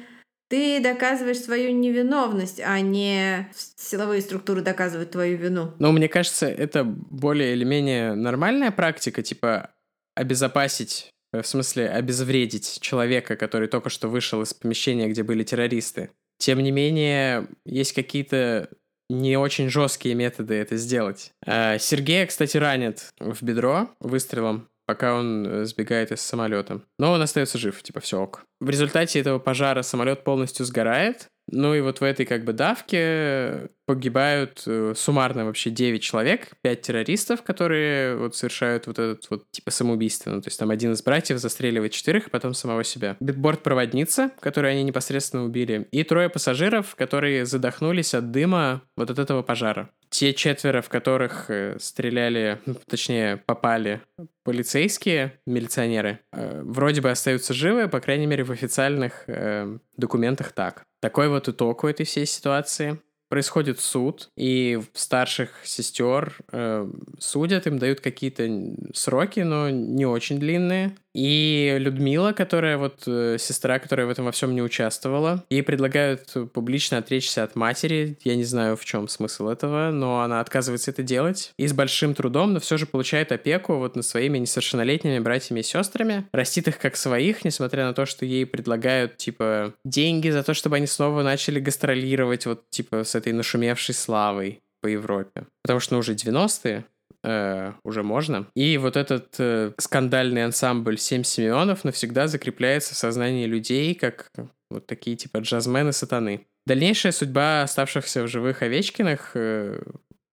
[0.52, 5.74] ты доказываешь свою невиновность, а не силовые структуры доказывают твою вину.
[5.80, 9.72] Но мне кажется, это более или менее нормальная практика, типа
[10.14, 16.12] обезопасить, э, в смысле обезвредить человека, который только что вышел из помещения, где были террористы.
[16.38, 18.68] Тем не менее, есть какие-то
[19.10, 21.32] не очень жесткие методы это сделать.
[21.46, 26.82] А, Сергея, кстати, ранят в бедро выстрелом, пока он э, сбегает из самолета.
[27.00, 28.44] Но он остается жив, типа все ок.
[28.60, 31.28] В результате этого пожара самолет полностью сгорает.
[31.52, 36.82] Ну и вот в этой как бы давке погибают э, суммарно вообще 9 человек, 5
[36.82, 40.32] террористов, которые вот совершают вот этот вот типа самоубийство.
[40.32, 43.18] Ну, то есть там один из братьев застреливает четырех, а потом самого себя.
[43.20, 49.42] Бортпроводница, которую они непосредственно убили, и трое пассажиров, которые задохнулись от дыма вот от этого
[49.42, 49.90] пожара.
[50.10, 54.02] Те четверо, в которых э, стреляли, ну, точнее, попали
[54.44, 60.86] полицейские, милиционеры, э, вроде бы остаются живы, по крайней мере, в официальных э, документах так.
[61.02, 63.02] Такой вот итог у этой всей ситуации.
[63.28, 66.88] Происходит суд, и старших сестер э,
[67.18, 68.48] судят, им дают какие-то
[68.94, 70.96] сроки, но не очень длинные.
[71.14, 76.34] И Людмила, которая вот э, сестра, которая в этом во всем не участвовала, ей предлагают
[76.54, 78.18] публично отречься от матери.
[78.24, 81.54] Я не знаю, в чем смысл этого, но она отказывается это делать.
[81.58, 85.64] И с большим трудом, но все же получает опеку вот над своими несовершеннолетними братьями и
[85.64, 86.26] сестрами.
[86.32, 90.78] Растит их как своих, несмотря на то, что ей предлагают, типа, деньги за то, чтобы
[90.78, 95.46] они снова начали гастролировать вот, типа, с этой нашумевшей славой по Европе.
[95.62, 96.86] Потому что, ну, уже 90-е,
[97.24, 98.48] э, уже можно.
[98.56, 104.32] И вот этот э, скандальный ансамбль «Семь Симеонов» навсегда закрепляется в сознании людей как
[104.70, 106.48] вот такие типа джазмены сатаны.
[106.66, 109.82] Дальнейшая судьба оставшихся в живых Овечкиных э,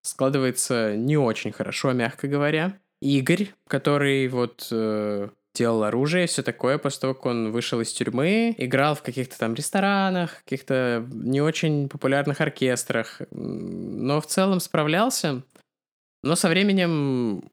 [0.03, 2.79] складывается не очень хорошо, мягко говоря.
[3.01, 8.55] Игорь, который вот э, делал оружие, все такое, после того, как он вышел из тюрьмы,
[8.59, 15.43] играл в каких-то там ресторанах, каких-то не очень популярных оркестрах, но в целом справлялся.
[16.23, 17.51] Но со временем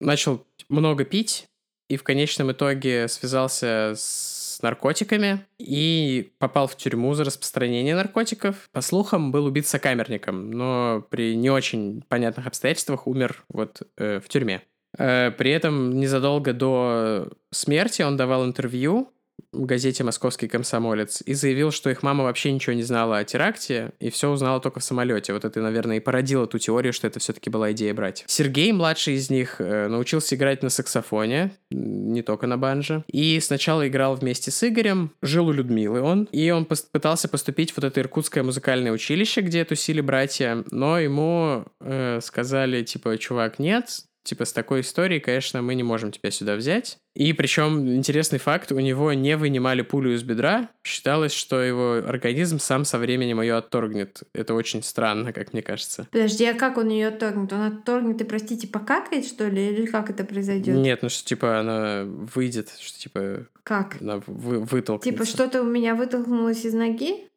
[0.00, 1.46] начал много пить
[1.88, 8.68] и в конечном итоге связался с наркотиками и попал в тюрьму за распространение наркотиков.
[8.72, 14.28] По слухам, был убит сокамерником, но при не очень понятных обстоятельствах умер вот э, в
[14.28, 14.62] тюрьме.
[14.98, 19.12] Э, При этом незадолго до смерти он давал интервью
[19.52, 24.10] газете «Московский комсомолец» и заявил, что их мама вообще ничего не знала о теракте и
[24.10, 25.32] все узнала только в самолете.
[25.32, 28.26] Вот это, наверное, и породило ту теорию, что это все-таки была идея братьев.
[28.28, 33.04] Сергей, младший из них, э, научился играть на саксофоне, не только на банже.
[33.10, 37.72] И сначала играл вместе с Игорем, жил у Людмилы он, и он пос- пытался поступить
[37.72, 43.58] в вот это иркутское музыкальное училище, где тусили братья, но ему э, сказали, типа, чувак,
[43.58, 46.98] нет, типа, с такой историей, конечно, мы не можем тебя сюда взять.
[47.14, 50.68] И причем интересный факт, у него не вынимали пулю из бедра.
[50.84, 54.22] Считалось, что его организм сам со временем ее отторгнет.
[54.34, 56.06] Это очень странно, как мне кажется.
[56.10, 57.52] Подожди, а как он ее отторгнет?
[57.52, 59.68] Он отторгнет и, простите, покакает, что ли?
[59.68, 60.76] Или как это произойдет?
[60.76, 63.96] Нет, ну что, типа, она выйдет, что, типа, Как?
[64.02, 65.10] она вы- вытолкнется.
[65.10, 67.28] Типа, что-то у меня вытолкнулось из ноги?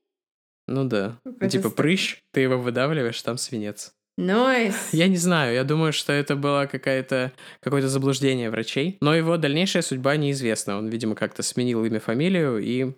[0.67, 1.17] Ну да.
[1.23, 3.93] Какая-то типа, ста- прыщ, ты его выдавливаешь, там свинец.
[4.19, 4.89] Нойс!
[4.91, 7.31] Я не знаю, я думаю, что это было какое-то
[7.63, 8.97] заблуждение врачей.
[8.99, 10.77] Но его дальнейшая судьба неизвестна.
[10.77, 12.91] Он, видимо, как-то сменил имя, фамилию и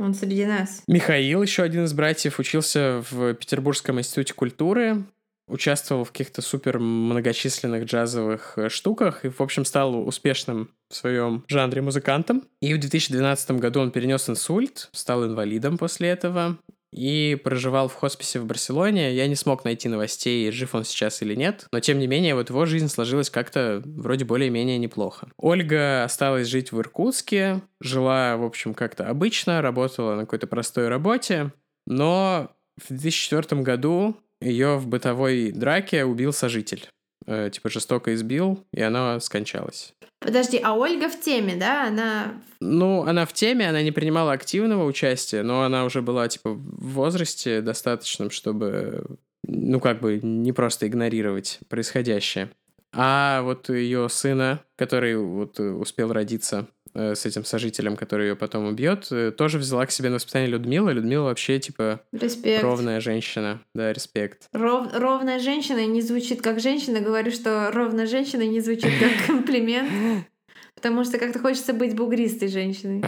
[0.00, 0.82] Он среди нас.
[0.88, 5.04] Михаил, еще один из братьев, учился в Петербургском институте культуры,
[5.46, 11.44] участвовал в каких-то супер многочисленных джазовых э, штуках и, в общем, стал успешным в своем
[11.46, 12.42] жанре музыкантом.
[12.60, 16.58] И в 2012 году он перенес инсульт, стал инвалидом после этого
[16.94, 19.12] и проживал в хосписе в Барселоне.
[19.14, 22.50] Я не смог найти новостей, жив он сейчас или нет, но тем не менее вот
[22.50, 25.28] его жизнь сложилась как-то вроде более-менее неплохо.
[25.36, 31.52] Ольга осталась жить в Иркутске, жила, в общем, как-то обычно, работала на какой-то простой работе,
[31.86, 36.88] но в 2004 году ее в бытовой драке убил сожитель.
[37.26, 39.94] Э, типа жестоко избил, и она скончалась.
[40.20, 41.88] Подожди, а Ольга в теме, да?
[41.88, 42.42] Она...
[42.60, 46.92] Ну, она в теме, она не принимала активного участия, но она уже была, типа, в
[46.92, 52.50] возрасте достаточном, чтобы, ну, как бы, не просто игнорировать происходящее.
[52.92, 58.66] А вот ее сына, который вот успел родиться Э, с этим сожителем, который ее потом
[58.66, 60.90] убьет, э, тоже взяла к себе на воспитание Людмила.
[60.90, 62.62] Людмила вообще, типа, респект.
[62.62, 63.60] ровная женщина.
[63.74, 64.48] Да, респект.
[64.52, 67.00] Ров, ровная женщина не звучит как женщина.
[67.00, 70.26] Говорю, что ровная женщина не звучит как комплимент.
[70.74, 73.02] Потому что как-то хочется быть бугристой женщиной.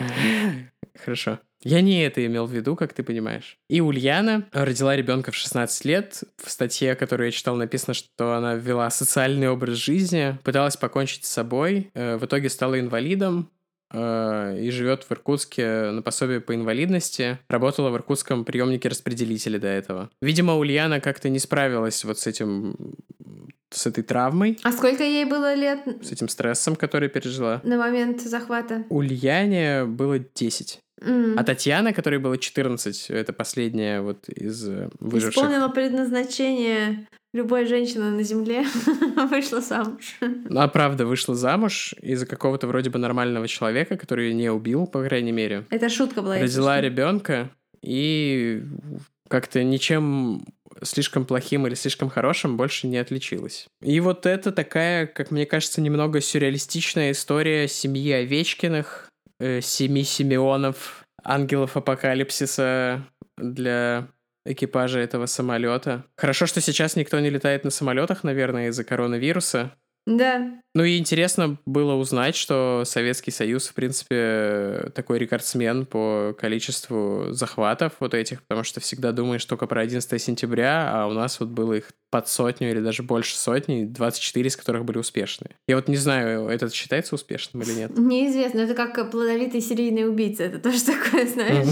[1.05, 1.39] Хорошо.
[1.63, 3.59] Я не это имел в виду, как ты понимаешь.
[3.69, 6.23] И Ульяна родила ребенка в 16 лет.
[6.43, 11.29] В статье, которую я читал, написано, что она вела социальный образ жизни, пыталась покончить с
[11.29, 13.56] собой, э, в итоге стала инвалидом, Э,
[13.93, 17.39] и живет в Иркутске на пособие по инвалидности.
[17.49, 20.11] Работала в иркутском приемнике распределителя до этого.
[20.21, 22.77] Видимо, Ульяна как-то не справилась вот с этим
[23.71, 24.59] с этой травмой.
[24.63, 25.81] А сколько ей было лет?
[26.03, 27.61] С этим стрессом, который пережила.
[27.65, 28.85] На момент захвата.
[28.89, 30.81] Ульяне было 10.
[31.03, 31.35] Mm.
[31.37, 35.43] А Татьяна, которой было 14, это последняя вот из э, выживших.
[35.43, 37.07] Исполнила предназначение
[37.37, 38.65] любой женщины на земле
[39.31, 40.17] вышла замуж.
[40.21, 44.87] Ну, а правда, вышла замуж из-за какого-то вроде бы нормального человека, который ее не убил,
[44.87, 45.65] по крайней мере.
[45.71, 46.39] Это шутка была.
[46.39, 47.51] Родила ребенка
[47.83, 48.63] и
[49.29, 50.45] как-то ничем
[50.83, 53.67] слишком плохим или слишком хорошим больше не отличилась.
[53.83, 59.09] И вот это такая, как мне кажется, немного сюрреалистичная история семьи Овечкиных,
[59.39, 63.05] э, семи Симеонов, ангелов апокалипсиса
[63.37, 64.09] для
[64.47, 66.05] экипажа этого самолета.
[66.17, 69.73] Хорошо, что сейчас никто не летает на самолетах, наверное, из-за коронавируса.
[70.07, 70.61] Да.
[70.73, 77.95] Ну и интересно было узнать, что Советский Союз, в принципе, такой рекордсмен по количеству захватов
[77.99, 81.73] вот этих, потому что всегда думаешь только про 11 сентября, а у нас вот было
[81.73, 85.57] их под сотню или даже больше сотни, 24 из которых были успешные.
[85.67, 87.99] Я вот не знаю, это считается успешным или нет.
[87.99, 91.67] Неизвестно, это как плодовитый серийный убийца, это тоже такое, знаешь.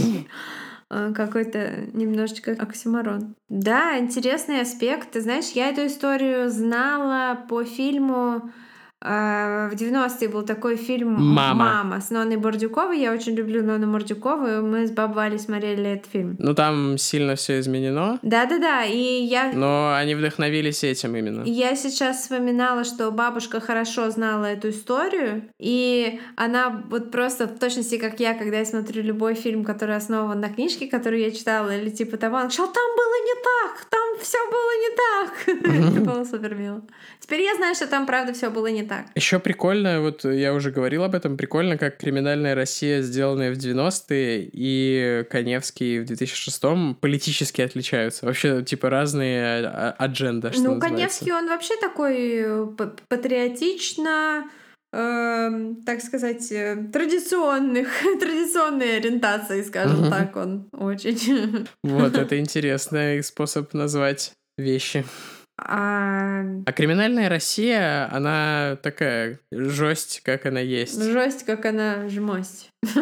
[0.96, 3.34] А, какой-то немножечко оксюмарон.
[3.48, 5.10] Да, интересный аспект.
[5.10, 8.52] Ты знаешь, я эту историю знала по фильму
[9.04, 11.54] в 90-е был такой фильм «Мама».
[11.54, 13.00] «Мама» с Ноной Бордюковой.
[13.00, 16.36] Я очень люблю Нону Бордюкову, мы с бабой Валей смотрели этот фильм.
[16.38, 18.18] Ну, там сильно все изменено.
[18.22, 19.52] Да-да-да, и я...
[19.52, 21.42] Но они вдохновились этим именно.
[21.44, 27.98] Я сейчас вспоминала, что бабушка хорошо знала эту историю, и она вот просто в точности,
[27.98, 31.90] как я, когда я смотрю любой фильм, который основан на книжке, которую я читала, или
[31.90, 35.92] типа того, она сказала, там было не так, там все было не так.
[35.92, 36.82] Это было супер мило.
[37.20, 39.06] Теперь я знаю, что там правда все было не так так.
[39.14, 44.50] Еще прикольно, вот я уже говорил об этом, прикольно, как «Криминальная Россия», сделанная в 90-е,
[44.52, 48.26] и «Коневский» в 2006-м политически отличаются.
[48.26, 50.88] Вообще, типа, разные а, адженда, что Ну, называется.
[50.88, 52.66] «Коневский», он вообще такой э,
[53.08, 54.44] патриотично
[54.92, 57.88] э, так сказать, э, традиционных,
[58.20, 61.66] традиционной ориентации, скажем так, он очень.
[61.82, 65.04] Вот, это интересный способ назвать вещи.
[65.56, 66.42] А...
[66.66, 71.00] а криминальная Россия, она такая жесть, как она есть.
[71.02, 72.70] Жесть, как она жмость.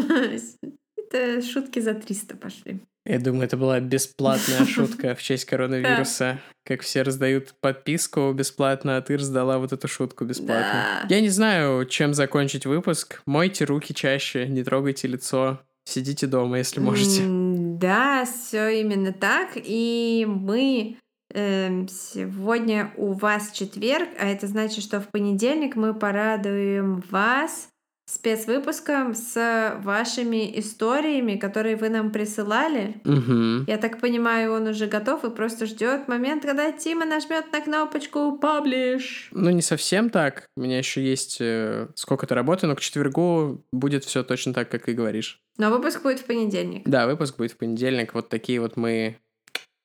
[0.97, 2.81] Это шутки за 300 пошли.
[3.05, 6.39] Я думаю, это была бесплатная шутка в честь коронавируса.
[6.65, 11.05] Как все раздают подписку бесплатно, а ты раздала вот эту шутку бесплатно.
[11.09, 13.21] Я не знаю, чем закончить выпуск.
[13.27, 15.61] Мойте руки чаще, не трогайте лицо.
[15.85, 17.23] Сидите дома, если можете.
[17.27, 19.51] Да, все именно так.
[19.57, 20.97] И мы
[21.33, 27.69] сегодня у вас четверг, а это значит, что в понедельник мы порадуем вас
[28.13, 33.01] спецвыпуском с вашими историями, которые вы нам присылали.
[33.05, 33.65] Угу.
[33.67, 38.37] Я так понимаю, он уже готов и просто ждет момент, когда Тима нажмет на кнопочку
[38.37, 39.29] «Паблиш».
[39.31, 40.47] Ну, не совсем так.
[40.57, 44.89] У меня еще есть э, сколько-то работы, но к четвергу будет все точно так, как
[44.89, 45.41] и говоришь.
[45.57, 46.83] Но выпуск будет в понедельник.
[46.85, 48.15] Да, выпуск будет в понедельник.
[48.15, 49.17] Вот такие вот мы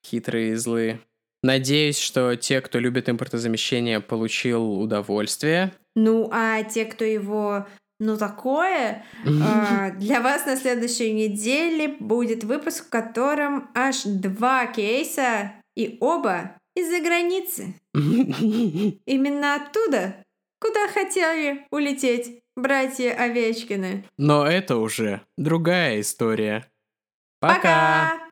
[0.05, 0.99] хитрые и злые.
[1.43, 5.73] Надеюсь, что те, кто любит импортозамещение, получил удовольствие.
[5.95, 7.67] Ну, а те, кто его
[7.99, 9.03] ну такое.
[9.25, 16.57] А, Для вас на следующей неделе будет выпуск, в котором аж два кейса, и оба
[16.75, 17.73] из-за границы.
[17.93, 20.23] Именно оттуда,
[20.59, 24.05] куда хотели улететь братья Овечкины.
[24.17, 26.69] Но это уже другая история.
[27.39, 28.26] Пока!